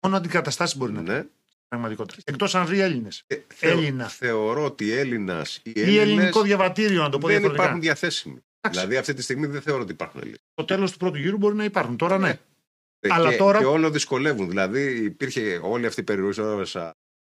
[0.00, 1.26] Μόνο αντικαταστάσεις μπορεί να ναι.
[1.68, 2.22] Πραγματικότητα.
[2.24, 3.22] Εκτός αν βρει Έλληνες.
[3.26, 4.08] Ε, Έλληνα.
[4.08, 8.40] Θεωρώ ότι Έλληνας ή, ή ελληνικό διαβατήριο, να το πω Δεν υπάρχουν διαθέσιμοι.
[8.70, 10.40] Δηλαδή αυτή τη στιγμή δεν θεωρώ ότι υπάρχουν Έλληνες.
[10.52, 11.96] Στο τέλος του πρώτου γύρου μπορεί να υπάρχουν.
[11.96, 12.40] Τώρα ναι.
[12.98, 13.58] Ε, Αλλά και, τώρα...
[13.58, 14.48] και όλο δυσκολεύουν.
[14.48, 16.40] Δηλαδή υπήρχε όλη αυτή η περιοχή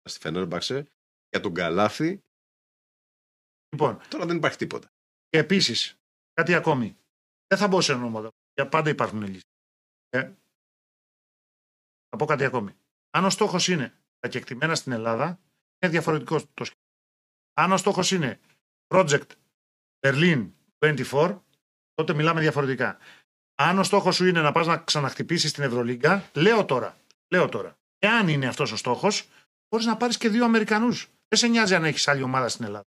[0.08, 0.86] στη Φενέρμπαξε
[1.28, 2.20] για τον Καλάθι.
[3.68, 4.88] Λοιπόν, τώρα δεν υπάρχει τίποτα.
[5.28, 5.96] Και επίσης,
[6.32, 6.96] κάτι ακόμη.
[7.46, 8.28] Δεν θα μπω σε ονόματα.
[8.54, 9.46] Για πάντα υπάρχουν λύσει.
[10.08, 10.30] Ε,
[12.08, 12.76] θα πω κάτι ακόμη.
[13.10, 13.94] Αν ο στόχος είναι
[14.24, 15.38] τα κεκτημένα στην Ελλάδα,
[15.78, 16.82] είναι διαφορετικό το σχέδιο.
[17.54, 18.40] Αν ο στόχος είναι
[18.94, 19.26] Project
[20.00, 21.38] Berlin 24,
[21.94, 22.98] τότε μιλάμε διαφορετικά.
[23.54, 26.96] Αν ο στόχος σου είναι να πας να ξαναχτυπήσεις την Ευρωλίγκα, λέω τώρα.
[27.28, 27.78] Λέω τώρα.
[27.98, 29.28] Εάν είναι αυτός ο στόχος,
[29.68, 31.08] μπορείς να πάρεις και δύο Αμερικανούς.
[31.28, 32.86] Δεν σε νοιάζει αν έχεις άλλη ομάδα στην Ελλάδα.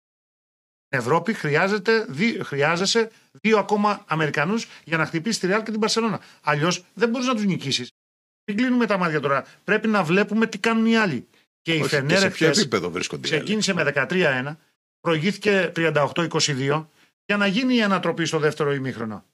[0.86, 5.80] Στην Ευρώπη χρειάζεται, δι, χρειάζεσαι δύο ακόμα Αμερικανούς για να χτυπήσεις τη Ρεάλ και την
[5.80, 6.22] Παρσελώνα.
[6.42, 7.92] Αλλιώς δεν μπορείς να τους νικήσεις.
[8.50, 9.46] Μην κλείνουμε τα μάτια τώρα.
[9.64, 11.28] Πρέπει να βλέπουμε τι κάνουν οι άλλοι.
[11.62, 14.56] Και η Φενέρ σε ποιο επίπεδο βρίσκονται Ξεκίνησε με 13-1,
[15.00, 16.86] προηγήθηκε 38-22
[17.26, 19.26] για να γίνει η ανατροπή στο δεύτερο ημίχρονο.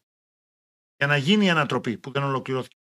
[0.97, 2.76] Για να γίνει η ανατροπή που δεν ολοκληρώθηκε.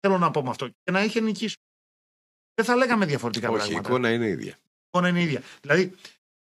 [0.00, 0.68] Θέλω να πω με αυτό.
[0.68, 1.56] Και να είχε νικήσει.
[2.54, 3.88] Δεν θα λέγαμε διαφορετικά Όχι, πράγματα.
[3.88, 4.52] Η εικόνα είναι ίδια.
[4.52, 5.42] Η εικόνα είναι ίδια.
[5.60, 5.94] Δηλαδή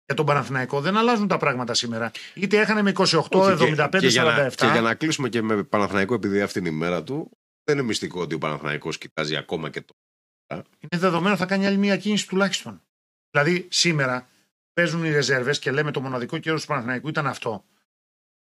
[0.04, 2.10] για τον Παναθηναϊκό δεν αλλάζουν τα πράγματα σήμερα.
[2.34, 3.88] Είτε έχανε με 28-75-47.
[3.90, 7.30] Και, και, και, για να κλείσουμε και με Παναθηναϊκό επειδή αυτή είναι η μέρα του,
[7.66, 9.94] δεν είναι μυστικό ότι ο Παναθηναϊκός κοιτάζει ακόμα και το.
[10.54, 12.82] Είναι δεδομένο θα κάνει άλλη μία κίνηση τουλάχιστον.
[13.30, 14.28] Δηλαδή σήμερα
[14.72, 17.64] παίζουν οι ρεζέρβες και λέμε το μοναδικό καιρό του Παναθηναϊκού ήταν αυτό.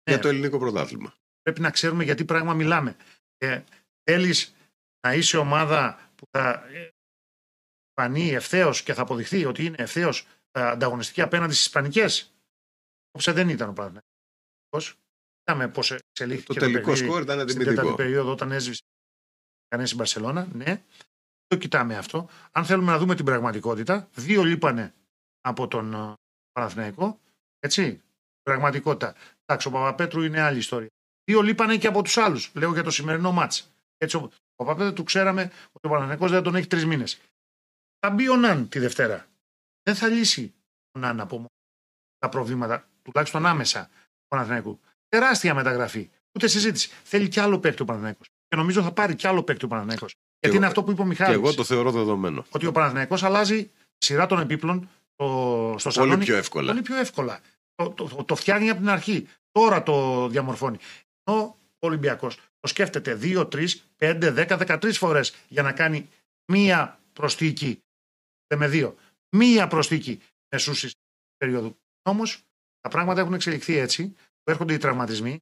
[0.05, 1.15] Για το ελληνικό πρωτάθλημα.
[1.43, 2.97] Πρέπει να ξέρουμε γιατί πράγμα μιλάμε.
[3.39, 3.63] Ε,
[4.03, 4.55] Θέλεις
[5.07, 6.89] να είσαι ομάδα που θα ε,
[7.95, 12.35] φανεί ευθέως και θα αποδειχθεί ότι είναι ευθέως ε, ανταγωνιστική απέναντι στις Ισπανικές;
[13.11, 14.99] Όπω δεν ήταν ο Παναθηναϊκός.
[15.45, 18.83] Είδαμε πώς εξελίχθηκε το, το τελικό σκορ ήταν την περίοδο όταν έσβησε
[19.71, 20.83] κανένας στην Παρσελώνα, ναι.
[21.47, 22.29] Το κοιτάμε αυτό.
[22.53, 24.95] Αν θέλουμε να δούμε την πραγματικότητα, δύο λείπανε
[25.41, 26.15] από τον ε,
[26.53, 27.21] Παναθηναϊκό.
[27.59, 28.03] Έτσι.
[28.43, 29.15] Πραγματικότητα.
[29.45, 30.89] Εντάξει, ο Παπαπέτρου είναι άλλη ιστορία.
[31.25, 32.51] Δύο λείπανε και από τους άλλους.
[32.55, 33.73] Λέω για το σημερινό μάτς.
[33.97, 35.43] Έτσι, ο Παπαπέτρου του ξέραμε
[35.73, 37.21] ότι ο Παναθηναϊκός δεν τον έχει τρεις μήνες.
[37.99, 39.27] Θα μπει ο Ναν τη Δευτέρα.
[39.83, 40.55] Δεν θα λύσει
[40.93, 41.45] ο Ναν από
[42.19, 44.81] τα προβλήματα, τουλάχιστον άμεσα του Παναθηναϊκού.
[45.09, 46.11] Τεράστια μεταγραφή.
[46.33, 46.91] Ούτε συζήτηση.
[47.05, 48.29] Θέλει κι άλλο παίκτη ο Παναθηναϊκός.
[48.51, 50.07] Και νομίζω θα πάρει κι άλλο παίκτη ο Παναθυναϊκό.
[50.41, 51.37] Γιατί είναι αυτό που είπε ο Μιχάλης.
[51.37, 52.45] Και εγώ το θεωρώ δεδομένο.
[52.51, 56.13] Ότι ο Παναθυναϊκό αλλάζει σειρά των επίπλων στο, στο σαλόνι.
[56.13, 56.67] Πολύ πιο εύκολα.
[56.67, 57.41] Πολύ πιο εύκολα.
[57.75, 59.29] Το, το, το, φτιάχνει από την αρχή.
[59.51, 60.79] Τώρα το διαμορφώνει.
[61.25, 66.09] Ενώ ο Ολυμπιακός το σκέφτεται 2, 3, 5, 10, 13 φορές για να κάνει
[66.53, 67.83] μία προστίκη.
[68.47, 68.97] Δεν με δύο.
[69.37, 70.21] Μία προστίκη
[70.55, 70.91] μεσούση
[71.37, 71.77] περίοδου.
[72.03, 72.43] Όμως
[72.81, 75.39] τα πράγματα έχουν εξελιχθεί έτσι που έρχονται οι τραυματισμοί.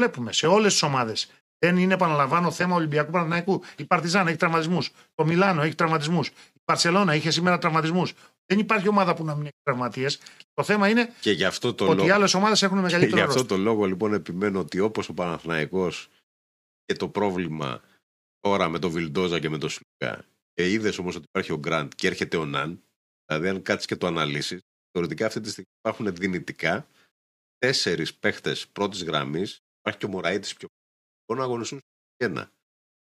[0.00, 3.62] Βλέπουμε σε όλες τις ομάδες δεν είναι, επαναλαμβάνω, θέμα Ολυμπιακού Παναθηναϊκού.
[3.76, 4.90] Η Παρτιζάν έχει τραυματισμούς.
[5.14, 6.28] Το Μιλάνο έχει τραυματισμούς.
[6.28, 8.14] Η Παρσελώνα είχε σήμερα τραυματισμούς.
[8.46, 10.20] Δεν υπάρχει ομάδα που να μην έχει τραυματίες.
[10.54, 12.06] Το θέμα είναι και γι αυτό το ότι λόγο...
[12.06, 15.14] οι άλλες ομάδες έχουν μεγαλύτερο Και γι' αυτό το λόγο λοιπόν επιμένω ότι όπως ο
[15.14, 16.08] Παναθηναϊκός
[16.84, 17.80] και το πρόβλημα
[18.40, 21.92] τώρα με τον Βιλντόζα και με τον Σλουκά και είδες όμως ότι υπάρχει ο Γκραντ
[21.96, 22.82] και έρχεται ο Ναν,
[23.26, 24.60] δηλαδή αν κάτσεις και το αναλύσεις,
[24.92, 26.86] θεωρητικά αυτή τη στιγμή υπάρχουν δυνητικά
[27.58, 29.58] τέσσερις παίχτες πρώτης γραμμής.
[29.78, 30.68] Υπάρχει και ο Μωραήτης πιο
[31.34, 31.80] να αγωνιστούν
[32.16, 32.52] ένα.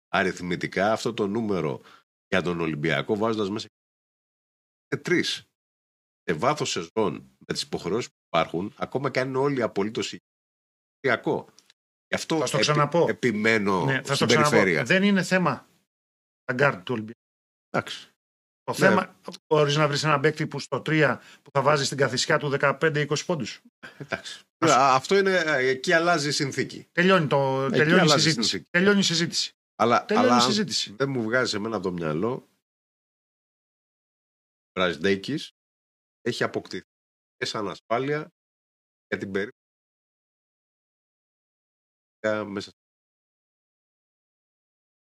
[0.09, 1.81] Αριθμητικά αυτό το νούμερο
[2.29, 3.67] για τον Ολυμπιακό βάζοντας μέσα
[4.91, 5.45] είναι τρεις.
[6.23, 10.13] Σε βάθος σεζόν με τις υποχρεώσεις που υπάρχουν, ακόμα και αν είναι όλοι απολύτως
[11.01, 11.45] υγιεινοί.
[12.09, 13.07] Γι' αυτό θα στο ξαναπώ.
[13.09, 14.85] επιμένω ναι, θα στην περιφέρεια.
[14.85, 15.69] Δεν είναι θέμα
[16.45, 17.21] αγκάρ του Ολυμπιακού.
[17.71, 18.11] Εντάξει.
[18.67, 18.79] Το ναι.
[18.79, 22.57] θέμα, μπορείς να βρεις ένα παίκτη που στο 3 που θα βάζει στην καθησιά του
[22.61, 23.63] 15-20 πόντους.
[23.99, 24.45] Εντάξει.
[24.69, 25.43] Αυτό είναι.
[25.47, 26.89] Εκεί αλλάζει η συνθήκη.
[26.93, 28.63] Τελειώνει, το, τελειώνει, η συζήτηση.
[28.71, 29.53] τελειώνει η συζήτηση.
[29.75, 30.95] Αλλά, τελειώνει αλλά η συζήτηση.
[30.99, 32.49] δεν μου βγάζει εμένα από το μυαλό.
[34.73, 35.39] Μπραζντέκη
[36.21, 36.87] έχει αποκτηθεί
[37.37, 38.33] και σαν ασφάλεια
[39.09, 39.65] για την περίπτωση
[42.45, 42.73] μέσα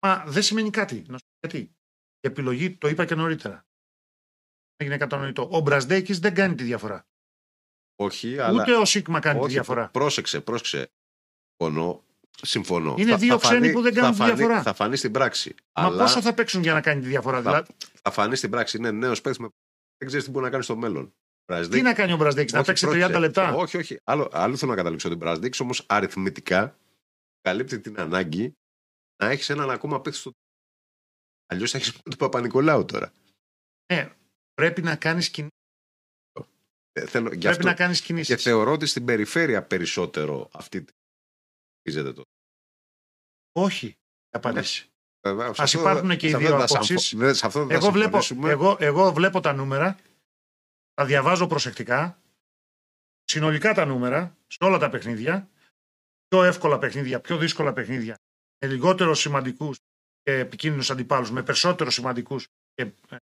[0.05, 1.03] Μα δεν σημαίνει κάτι.
[1.07, 1.76] Να σου πω γιατί.
[2.24, 3.65] Η επιλογή, το είπα και νωρίτερα.
[4.76, 5.49] Έγινε κατανοητό.
[5.51, 7.05] Ο Μπραζδέκη δεν κάνει τη διαφορά.
[7.95, 8.61] Όχι, αλλά.
[8.61, 9.89] Ούτε ο Σίγμα κάνει τη διαφορά.
[9.89, 10.91] Πρόσεξε, πρόσεξε.
[11.57, 12.03] Συμφωνώ.
[12.41, 12.95] Συμφωνώ.
[12.97, 14.61] Είναι δύο θα ξένοι που δεν κάνουν τη διαφορά.
[14.61, 15.55] Θα φανεί στην πράξη.
[15.74, 16.03] Μα αλλά...
[16.03, 17.71] πόσο θα παίξουν για να κάνει τη διαφορά, θα, δηλαδή.
[18.01, 18.78] Θα φανεί στην πράξη.
[18.78, 19.49] Είναι νέος παίκτης με.
[19.97, 21.13] Δεν ξέρεις τι μπορεί να κάνει στο μέλλον.
[21.69, 23.99] Τι να κάνει ο Μπραζδέκη, να παίξει 30 λεπτά; Όχι, όχι.
[24.03, 25.09] Άλλο, άλλο θέλω να καταλήξω.
[25.09, 26.78] Ο Μπραζδέκη όμως αριθμητικά
[27.41, 28.53] καλύπτει την ανάγκη
[29.24, 30.32] να έχεις έναν ακόμα παίκτη στο.
[31.54, 33.14] Αλλιώς θα έχεις τον Παπα-Νικολάου τώρα.
[33.93, 34.14] Ναι,
[34.54, 35.51] πρέπει να κάνεις κινήσεις.
[36.91, 38.36] Ε, θέλω, πρέπει αυτό, να κάνεις κινήσεις.
[38.36, 40.93] Και θεωρώ ότι στην περιφέρεια περισσότερο αυτή τη.
[42.14, 42.22] το.
[43.51, 43.97] Όχι,
[44.30, 44.88] απαντήσει.
[45.28, 47.14] Α υπάρχουν και οι δύο απόψεις.
[47.70, 49.99] Εγώ, βλέπω, εγώ, εγώ βλέπω τα νούμερα,
[50.93, 52.22] τα διαβάζω προσεκτικά,
[53.24, 55.49] συνολικά τα νούμερα, σε όλα τα παιχνίδια,
[56.28, 58.16] πιο εύκολα παιχνίδια, πιο δύσκολα παιχνίδια,
[58.58, 59.78] με λιγότερο σημαντικούς
[60.24, 63.17] και επικίνδυνους αντιπάλους, με περισσότερο σημαντικούς και ε,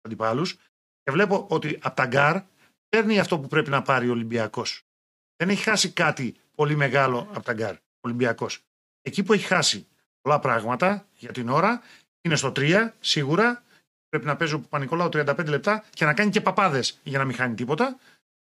[0.00, 0.56] αντιπάλους.
[1.02, 2.42] Και βλέπω ότι από τα γκαρντ
[2.88, 4.82] παίρνει αυτό που πρέπει να πάρει ο Ολυμπιακός.
[5.36, 8.60] Δεν έχει χάσει κάτι πολύ μεγάλο από τα γκαρντ ο Ολυμπιακός.
[9.02, 9.86] Εκεί που έχει χάσει
[10.20, 11.82] πολλά πράγματα για την ώρα
[12.20, 13.62] είναι στο 3 σίγουρα.
[14.08, 17.36] Πρέπει να παίζει ο Παπανικολάου 35 λεπτά και να κάνει και παπάδες για να μην
[17.36, 17.98] χάνει τίποτα.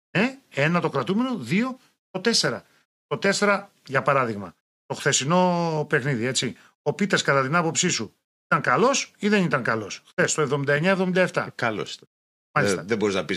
[0.10, 1.80] Ε, ένα το κρατούμενο, δύο
[2.10, 2.62] το 4.
[3.08, 6.58] Το 4, για παράδειγμα, το χθεσινό παιχνίδι, έτσι.
[6.90, 8.16] Ο Πίτε, κατά την άποψή σου,
[8.46, 11.48] ήταν καλός ή δεν ήταν καλός; Χθες, το 79-77.
[11.56, 12.00] Καλός
[12.52, 13.36] ε, δεν μπορείς να πει.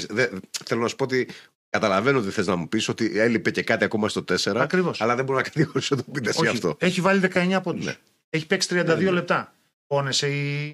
[0.64, 1.28] Θέλω να σου πω ότι
[1.68, 4.57] καταλαβαίνω ότι θες να μου πεις ότι έλειπε και κάτι ακόμα στο 4.
[4.57, 5.00] Ακριβώς.
[5.00, 6.76] Αλλά δεν μπορώ να κατηγορήσω τον Πίτε για αυτό.
[6.78, 7.84] Έχει βάλει 19 πόντους.
[7.84, 7.96] Ναι.
[8.30, 9.11] Έχει παίξει 32 ναι, ναι.
[9.11, 9.55] λεπτά.
[9.86, 10.70] Πόνεσαι η.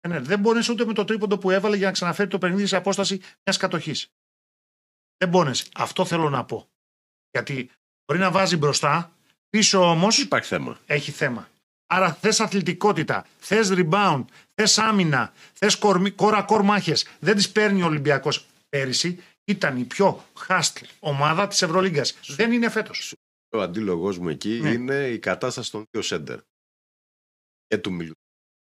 [0.00, 2.66] Ε, ναι, δεν πόνεσαι ούτε με το τρίποντο που έβαλε για να ξαναφέρει το παιχνίδι
[2.66, 4.08] σε απόσταση μιας κατοχής.
[5.16, 5.64] Δεν πόνεσαι.
[5.74, 6.68] Αυτό θέλω να πω.
[7.30, 7.70] Γιατί
[8.06, 9.12] μπορεί να βάζει μπροστά,
[9.48, 10.18] πίσω όμως.
[10.18, 10.78] Υπάρχει θέμα.
[10.86, 11.48] Έχει θέμα.
[11.90, 14.24] Άρα θες αθλητικότητα, θες rebound,
[14.54, 15.78] θες άμυνα, θες
[16.14, 16.96] κόρα κορ μάχε.
[17.20, 18.46] Δεν τις παίρνει ο Ολυμπιακός.
[18.68, 22.14] Πέρυσι ήταν η πιο χάστ ομάδα της Ευρωλίγκας.
[22.26, 23.14] Δεν είναι φέτος.
[23.50, 24.70] Ο αντίλογο μου εκεί ναι.
[24.70, 26.38] είναι η κατάσταση των δύο σέντερ.
[27.66, 28.12] Και του Μιλού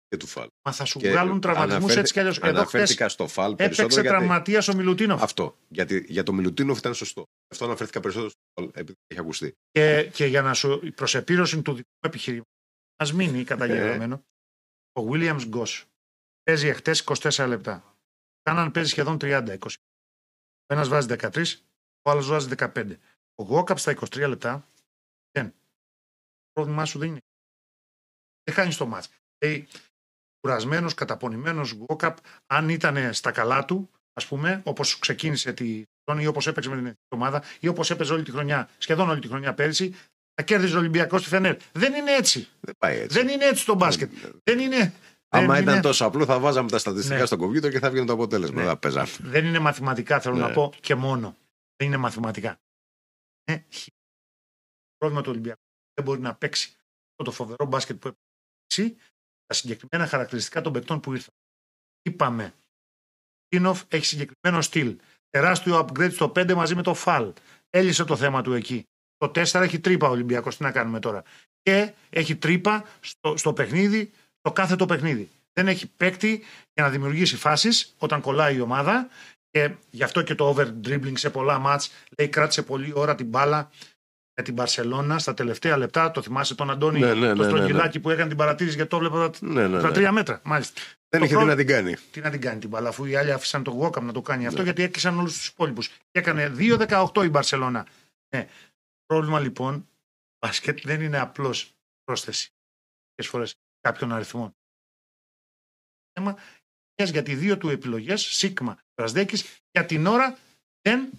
[0.09, 0.47] και του Φαλ.
[0.63, 2.39] Μα θα σου και βγάλουν τραυματισμούς έτσι κι αλλιώς.
[2.43, 4.01] Αναφέρθηκα στο Φαλ περισσότερο.
[4.01, 5.23] Έπαιξε τραυματίας ο Μιλουτίνοφ.
[5.23, 5.59] Αυτό.
[5.69, 7.25] Γιατί για το Μιλουτίνοφ ήταν σωστό.
[7.53, 9.53] Αυτό αναφέρθηκα περισσότερο στο Φαλ, επειδή έχει ακουστεί.
[9.71, 12.51] Και, και για να σου προς επίρρωση του δικού μου επιχειρήματο,
[12.97, 14.25] ας μείνει καταγεγραμμένο.
[14.93, 15.87] ο Williams Γκος
[16.43, 17.97] παίζει εχθές 24 λεπτά.
[18.43, 19.57] Κάναν παίζει σχεδόν 30-20.
[20.67, 21.45] Ο ένας βάζει 13,
[22.03, 22.99] ο άλλος βάζει 15.
[23.35, 24.69] Ο Γόκαπ στα 23 λεπτά
[25.31, 25.51] δεν.
[25.51, 27.21] Το πρόβλημά σου δεν είναι.
[28.45, 29.09] Δεν χάνεις το μάτς.
[29.39, 29.69] Δηλαδή,
[30.41, 36.27] κουρασμένος, καταπονημένος Γκόκαπ, αν ήταν στα καλά του, ας πούμε, όπως ξεκίνησε τη χρονιά ή
[36.27, 39.55] όπως έπαιξε με την ομάδα ή όπως έπαιζε όλη τη χρονιά, σχεδόν όλη τη χρονιά
[39.55, 39.95] πέρυσι,
[40.35, 41.57] θα κέρδιζε ο Ολυμπιακός στη Φενέρ.
[41.73, 42.49] Δεν είναι έτσι.
[42.61, 43.19] Δεν, πάει έτσι.
[43.19, 44.11] δεν είναι έτσι το μπάσκετ.
[44.13, 44.93] Δεν, δεν είναι.
[45.29, 47.27] Άμα ήταν τόσο απλό, θα βάζαμε τα στατιστικά ναι.
[47.27, 48.63] στο κομπιούτερ και θα βγαίνει το αποτέλεσμα.
[48.63, 48.91] Ναι.
[48.91, 50.53] Δεν, δεν είναι μαθηματικά, θέλω να ναι.
[50.53, 51.37] πω και μόνο.
[51.77, 52.61] Δεν είναι μαθηματικά.
[53.45, 53.59] Ε,
[54.97, 55.61] πρόβλημα του Ολυμπιακού
[55.95, 58.97] δεν μπορεί να παίξει αυτό το φοβερό μπάσκετ που έπαιξε
[59.47, 61.35] τα συγκεκριμένα χαρακτηριστικά των παικτών που ήρθαν.
[62.03, 62.55] Είπαμε,
[63.49, 64.97] Τίνοφ έχει συγκεκριμένο στυλ.
[65.31, 67.33] Τεράστιο upgrade στο 5 μαζί με το Φαλ.
[67.71, 68.87] Έλυσε το θέμα του εκεί.
[69.29, 70.57] Το 4 έχει τρύπα ο Ολυμπιακός.
[70.57, 71.23] Τι να κάνουμε τώρα.
[71.63, 74.11] Και έχει τρύπα στο, στο παιχνίδι,
[74.41, 75.31] το κάθε το παιχνίδι.
[75.53, 79.09] Δεν έχει παίκτη για να δημιουργήσει φάσεις όταν κολλάει η ομάδα.
[79.51, 83.27] Και γι' αυτό και το over dribbling σε πολλά μάτς λέει κράτησε πολλή ώρα την
[83.27, 83.71] μπάλα
[84.37, 86.11] με την Παρσελώνα στα τελευταία λεπτά.
[86.11, 88.97] Το θυμάσαι τον Αντώνη, ναι, ναι, το ναι, στρογγυλάκι που έκανε την παρατήρηση γιατί το
[88.97, 90.41] έβλεπε τα τρία μέτρα.
[90.45, 90.81] Μάλιστα.
[91.09, 91.97] Δεν είχε τι να την κάνει.
[92.11, 94.47] Τι να την κάνει την μπάλα, αφού οι άλλοι άφησαν τον Γόκαμ να το κάνει
[94.47, 95.89] αυτό γιατί έκλεισαν όλους τους υπόλοιπους.
[95.89, 97.87] Και έκανε 2-18 η Μπαρσελόνα.
[98.37, 98.47] Ναι.
[99.07, 99.89] Πρόβλημα λοιπόν,
[100.39, 101.73] μπασκετ δεν είναι απλώς
[102.05, 102.51] πρόσθεση.
[103.15, 104.57] Πολλέ φορές κάποιων αριθμών.
[106.13, 106.39] Θέμα
[107.03, 110.39] γιατί δύο του επιλογές, Σίγμα Βρασδέκη, για την ώρα
[110.81, 111.11] δεν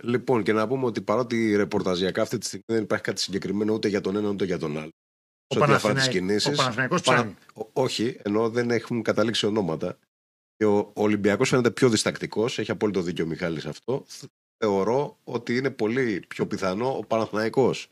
[0.00, 3.88] Λοιπόν, και να πούμε ότι παρότι ρεπορταζιακά αυτή τη στιγμή δεν υπάρχει κάτι συγκεκριμένο ούτε
[3.88, 4.90] για τον ένα ούτε για τον άλλο.
[5.46, 7.36] Ο, Παναθηναϊκός, ο Παναθηναϊκός ψάχνει.
[7.72, 9.98] όχι, ενώ δεν έχουν καταλήξει ονόματα.
[10.56, 12.58] Και ο Ολυμπιακός φαίνεται πιο διστακτικός.
[12.58, 14.06] Έχει απόλυτο δίκιο ο Μιχάλης αυτό.
[14.64, 17.88] Θεωρώ ότι είναι πολύ πιο πιθανό ο Παναθηναϊκός.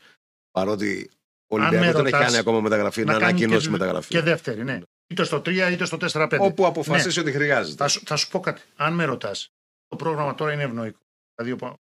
[0.51, 1.09] Παρότι
[1.47, 4.09] ο Ολυμπιακός δεν έχει κάνει ακόμα μεταγραφή, να, να ανακοινώσει μεταγραφή.
[4.09, 4.81] Και δεύτερη, ναι.
[5.07, 6.37] είτε στο 3 είτε στο 4-5.
[6.39, 7.29] Όπου αποφασίσει ναι.
[7.29, 7.87] ότι χρειάζεται.
[7.87, 8.61] Θα, θα, σου πω κάτι.
[8.75, 9.51] Αν με ρωτάς,
[9.87, 10.99] το πρόγραμμα τώρα είναι ευνοϊκό.
[11.35, 11.77] Δηλαδή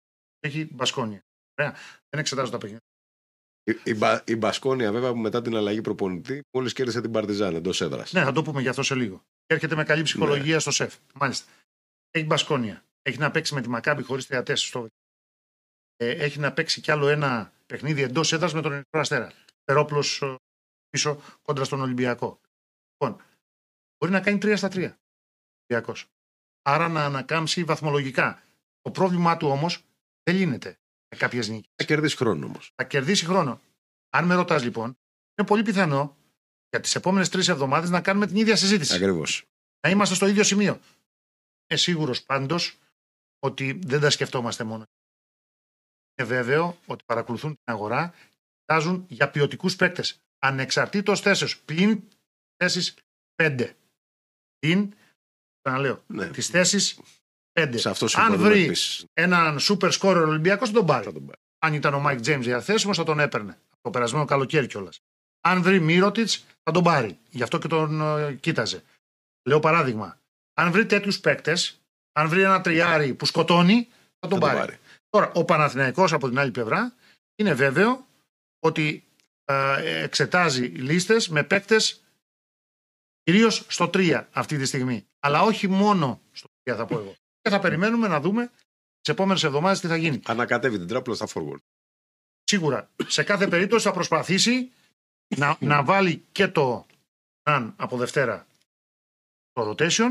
[0.41, 1.21] έχει μπασκόνια.
[1.55, 2.87] Δεν εξετάζω τα παιχνίδια.
[3.65, 7.81] Η, η, η Μπασκόνια, βέβαια, που μετά την αλλαγή προπονητή, μόλις κέρδισε την Παρτιζάν εντός
[7.81, 8.13] έδρας.
[8.13, 9.17] Ναι, θα το πούμε γι' αυτό σε λίγο.
[9.47, 10.61] Και έρχεται με καλή ψυχολογία ναι.
[10.61, 10.95] στο σεφ.
[11.15, 11.53] Μάλιστα.
[12.11, 12.85] Έχει Μπασκόνια.
[13.03, 14.87] Έχει να παίξει με τη Μακάμπη χωρίς θεατές στο.
[15.97, 19.33] Ε, έχει να παίξει κι άλλο ένα παιχνίδι εντός έδρας με τον Ερυθρό Αστέρα.
[19.65, 20.35] Περόπλο ε,
[20.91, 22.41] πίσω κόντρα στον Ολυμπιακό.
[22.93, 23.23] Λοιπόν,
[23.99, 24.95] μπορεί να κάνει 3 στα 3.
[25.69, 26.07] Ολυμπιακός.
[26.63, 28.43] Άρα να ανακάμψει βαθμολογικά.
[28.81, 29.85] Το πρόβλημά του όμως
[30.23, 30.79] δεν λύνεται
[31.09, 31.71] με κάποιες νίκες.
[31.77, 32.73] Θα κερδίσει χρόνο όμως.
[32.75, 33.61] Θα κερδίσει χρόνο.
[34.11, 34.99] Αν με ρωτάς λοιπόν,
[35.35, 36.17] είναι πολύ πιθανό
[36.69, 38.95] για τις επόμενες τρεις εβδομάδες να κάνουμε την ίδια συζήτηση.
[38.95, 39.45] Ακριβώς.
[39.81, 40.81] Να είμαστε στο ίδιο σημείο.
[41.67, 42.79] Είμαι σίγουρος πάντως
[43.45, 44.85] ότι δεν τα σκεφτόμαστε μόνο.
[46.17, 48.15] Είναι βέβαιο ότι παρακολουθούν την αγορά
[48.59, 50.21] κοιτάζουν για ποιοτικούς παίκτες.
[50.39, 51.61] Ανεξαρτήτως θέσεως.
[51.61, 52.03] Πλην
[52.57, 52.95] θέσεις
[53.43, 53.71] 5.
[54.59, 54.95] Πλην,
[55.61, 56.29] ξαναλέω, ναι.
[56.29, 57.01] τις θέσεις
[57.53, 57.93] 5.
[58.15, 59.05] Αν βρει επίσης.
[59.13, 61.13] έναν super scorer Ολυμπιακός, θα τον πάρει.
[61.13, 61.41] τον πάρει.
[61.59, 63.59] Αν ήταν ο Μάικ Τζέιμς διαθέσιμος, θα τον έπαιρνε.
[63.81, 65.01] Το περασμένο καλοκαίρι κιόλας.
[65.41, 66.31] Αν βρει Μίροτιτς,
[66.63, 67.19] θα τον πάρει.
[67.31, 68.83] Γι' αυτό και τον uh, κοίταζε.
[69.43, 70.19] Λέω παράδειγμα.
[70.55, 71.82] Αν βρει τέτοιους παίκτες,
[72.13, 73.89] αν βρει ένα τριάρι που σκοτώνει,
[74.19, 74.59] θα τον, θα πάρει.
[74.59, 74.79] πάρει.
[75.09, 76.95] Τώρα, ο Παναθηναϊκός από την άλλη πλευρά
[77.35, 78.07] είναι βέβαιο
[78.59, 79.05] ότι
[79.45, 82.03] ε, εξετάζει λίστες με παίκτες
[83.23, 85.07] κυρίως στο 3 αυτή τη στιγμή.
[85.21, 87.15] Αλλά όχι μόνο στο 3 θα πω εγώ.
[87.41, 88.51] Και θα περιμένουμε να δούμε
[89.01, 90.21] τις επόμενες εβδομάδες τι θα γίνει.
[90.25, 91.63] Ανακατεύει την τράπουλα στα forward.
[92.45, 92.91] Σίγουρα.
[93.07, 94.73] Σε κάθε περίπτωση θα προσπαθήσει
[95.37, 96.87] να, να βάλει και το
[97.43, 98.47] αν από Δευτέρα
[99.53, 100.11] το rotation,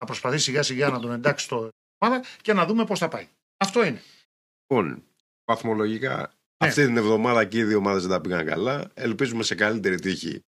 [0.00, 3.28] να προσπαθήσει σιγά σιγά να τον εντάξει στο ομάδα και να δούμε πώς θα πάει.
[3.56, 4.02] Αυτό είναι.
[4.66, 5.02] Λοιπόν,
[5.44, 6.32] βαθμολογικά
[6.64, 6.68] ναι.
[6.68, 8.90] Αυτή την εβδομάδα και οι δύο ομάδες δεν τα πήγαν καλά.
[8.94, 10.40] Ελπίζουμε σε καλύτερη τύχη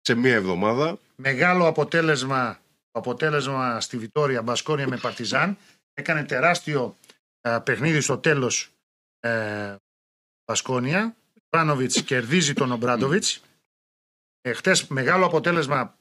[0.00, 0.98] σε μία εβδομάδα.
[1.16, 2.58] Μεγάλο αποτέλεσμα,
[2.90, 5.56] αποτέλεσμα στη Βιτόρια Μπασκόνια με Παρτιζάν.
[5.94, 6.96] Έκανε τεράστιο
[7.40, 8.70] ε, παιχνίδι στο τέλος
[9.20, 9.74] ε,
[10.44, 11.16] Μπασκόνια.
[11.48, 13.42] Πάνοβιτ κερδίζει τον Ομπράντοβιτς.
[14.40, 15.96] Ε, Χτες μεγάλο αποτέλεσμα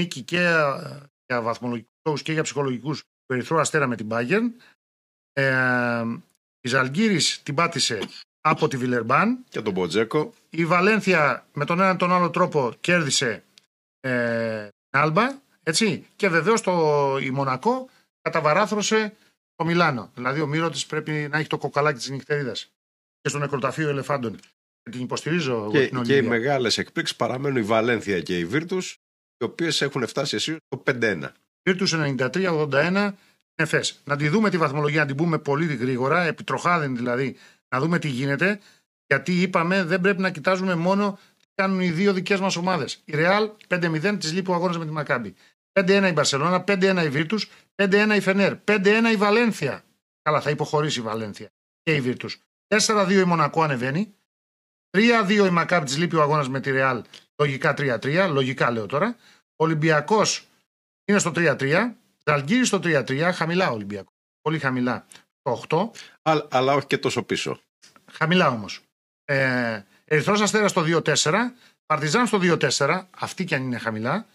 [0.00, 4.50] νίκη και ε, για βαθμολογικούς και για ψυχολογικούς περιθρό αστέρα με την Bayern.
[5.32, 6.04] Ε,
[6.60, 7.98] η Ζαλγκύρης την πάτησε
[8.40, 9.44] από τη Βιλερμπάν.
[9.48, 10.32] Και τον Μποτζέκο.
[10.50, 13.44] Η Βαλένθια με τον έναν τον άλλο τρόπο κέρδισε
[14.00, 15.38] ε, Άλμπα.
[15.62, 16.06] Έτσι.
[16.16, 16.62] Και βεβαίως
[17.22, 17.88] η Μονακό
[18.22, 19.16] καταβαράθρωσε
[19.54, 20.10] το Μιλάνο.
[20.14, 22.72] Δηλαδή ο Μύρο τη πρέπει να έχει το κοκαλάκι της νυχτερίδας
[23.20, 24.36] και στο νεκροταφείο ελεφάντων.
[24.82, 28.98] Και την υποστηρίζω και, την και οι μεγάλες εκπλήξεις παραμένουν η Βαλένθια και η Βίρτους,
[29.38, 31.22] οι οποίες έχουν φτάσει εσύ το 5-1.
[31.62, 33.12] Βίρτου 93-81
[33.54, 34.00] Εφές.
[34.04, 37.36] Να τη δούμε τη βαθμολογία, να την πούμε πολύ γρήγορα, επιτροχάδεν δηλαδή
[37.68, 38.60] να δούμε τι γίνεται.
[39.06, 43.02] Γιατί είπαμε δεν πρέπει να κοιτάζουμε μόνο τι κάνουν οι δύο δικές μας ομάδες.
[43.04, 45.34] Η Real 5-0 της λείπει ο αγώνας με τη Μακάμπη.
[45.72, 49.84] 5-1 η Μπαρσελόνα, 5-1 η Βίρτους, 5-1 η Φενέρ, 5-1 η Βαλένθια.
[50.22, 51.50] Καλά, θα υποχωρήσει η Βαλένθια
[51.82, 52.40] και η Βίρτους.
[52.66, 54.14] 4-2 η Μονακό ανεβαίνει.
[54.90, 57.00] 3-2 η Μακάμπη της λείπει ο αγώνας με τη Real.
[57.38, 59.16] Λογικά 3-3, λογικά λέω τώρα.
[59.56, 60.46] Ο Ολυμπιακός
[61.04, 61.94] είναι στο 3-3.
[62.24, 64.12] Ζαλγκύρι στο 3-3, χαμηλά Ολυμπιακός.
[64.40, 65.06] Πολύ χαμηλά.
[65.42, 65.90] Το 8.
[66.22, 67.60] Αλλά, αλλά όχι και τόσο πίσω.
[68.12, 68.80] Χαμηλά όμως.
[69.24, 71.54] Ε, Ερυθρός Αστέρας στο 2-4.
[71.86, 73.08] Παρτιζάν στο 2-4.
[73.18, 74.26] Αυτή κι αν είναι χαμηλά.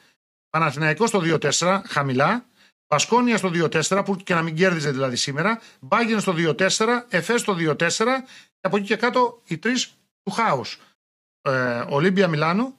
[0.50, 1.82] Παναθηναϊκός στο 2-4.
[1.86, 2.46] Χαμηλά.
[2.88, 5.62] Πασκόνια στο 2-4 που και να μην κέρδιζε δηλαδή σήμερα.
[5.80, 7.06] Μπάγκεν στο 2-4.
[7.10, 8.24] Εφές στο 2-4.
[8.50, 9.94] Και από εκεί και κάτω οι τρεις
[10.24, 10.80] του χάους.
[11.42, 12.78] Ε, Ολύμπια Μιλάνο.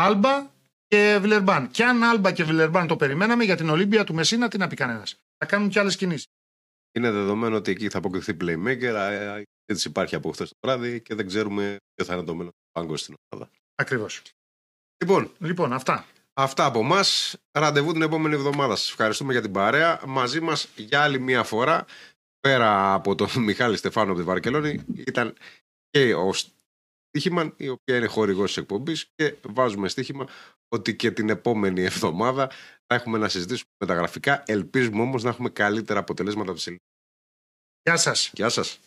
[0.00, 0.50] Άλμπα
[0.86, 1.70] και Βιλερμπάν.
[1.70, 4.76] Και αν Άλμπα και Βιλερμπάν το περιμέναμε για την Ολύμπια του Μεσίνα, τι να πει
[4.76, 5.16] κανένας.
[5.38, 6.26] Θα κάνουν κι άλλες κινήσεις.
[6.92, 9.42] Είναι δεδομένο ότι εκεί θα αποκριθεί playmaker.
[9.64, 12.68] Έτσι υπάρχει από χθες το βράδυ και δεν ξέρουμε ποιο θα είναι το μέλλον του
[12.72, 13.50] πάγκου στην ομάδα.
[13.74, 14.22] Ακριβώς.
[15.04, 16.06] Λοιπόν, λοιπόν, αυτά.
[16.34, 17.36] Αυτά από εμάς.
[17.58, 18.76] Ραντεβού την επόμενη εβδομάδα.
[18.76, 20.00] Σας ευχαριστούμε για την παρέα.
[20.06, 21.86] Μαζί μας για άλλη μία φορά,
[22.40, 25.34] πέρα από τον Μιχάλη Στεφάνο από τη Βαρκελόνη, ήταν
[25.90, 26.32] και ο
[27.08, 30.26] Στίχημαν, η οποία είναι χορηγός της εκπομπής και βάζουμε στοίχημα
[30.68, 32.50] ότι και την επόμενη εβδομάδα
[32.86, 34.42] θα έχουμε να συζητήσουμε μεταγραφικά.
[34.46, 36.76] Ελπίζουμε όμως να έχουμε καλύτερα αποτελέσματα από τη
[37.82, 38.30] Γεια σας.
[38.34, 38.80] Γεια σας.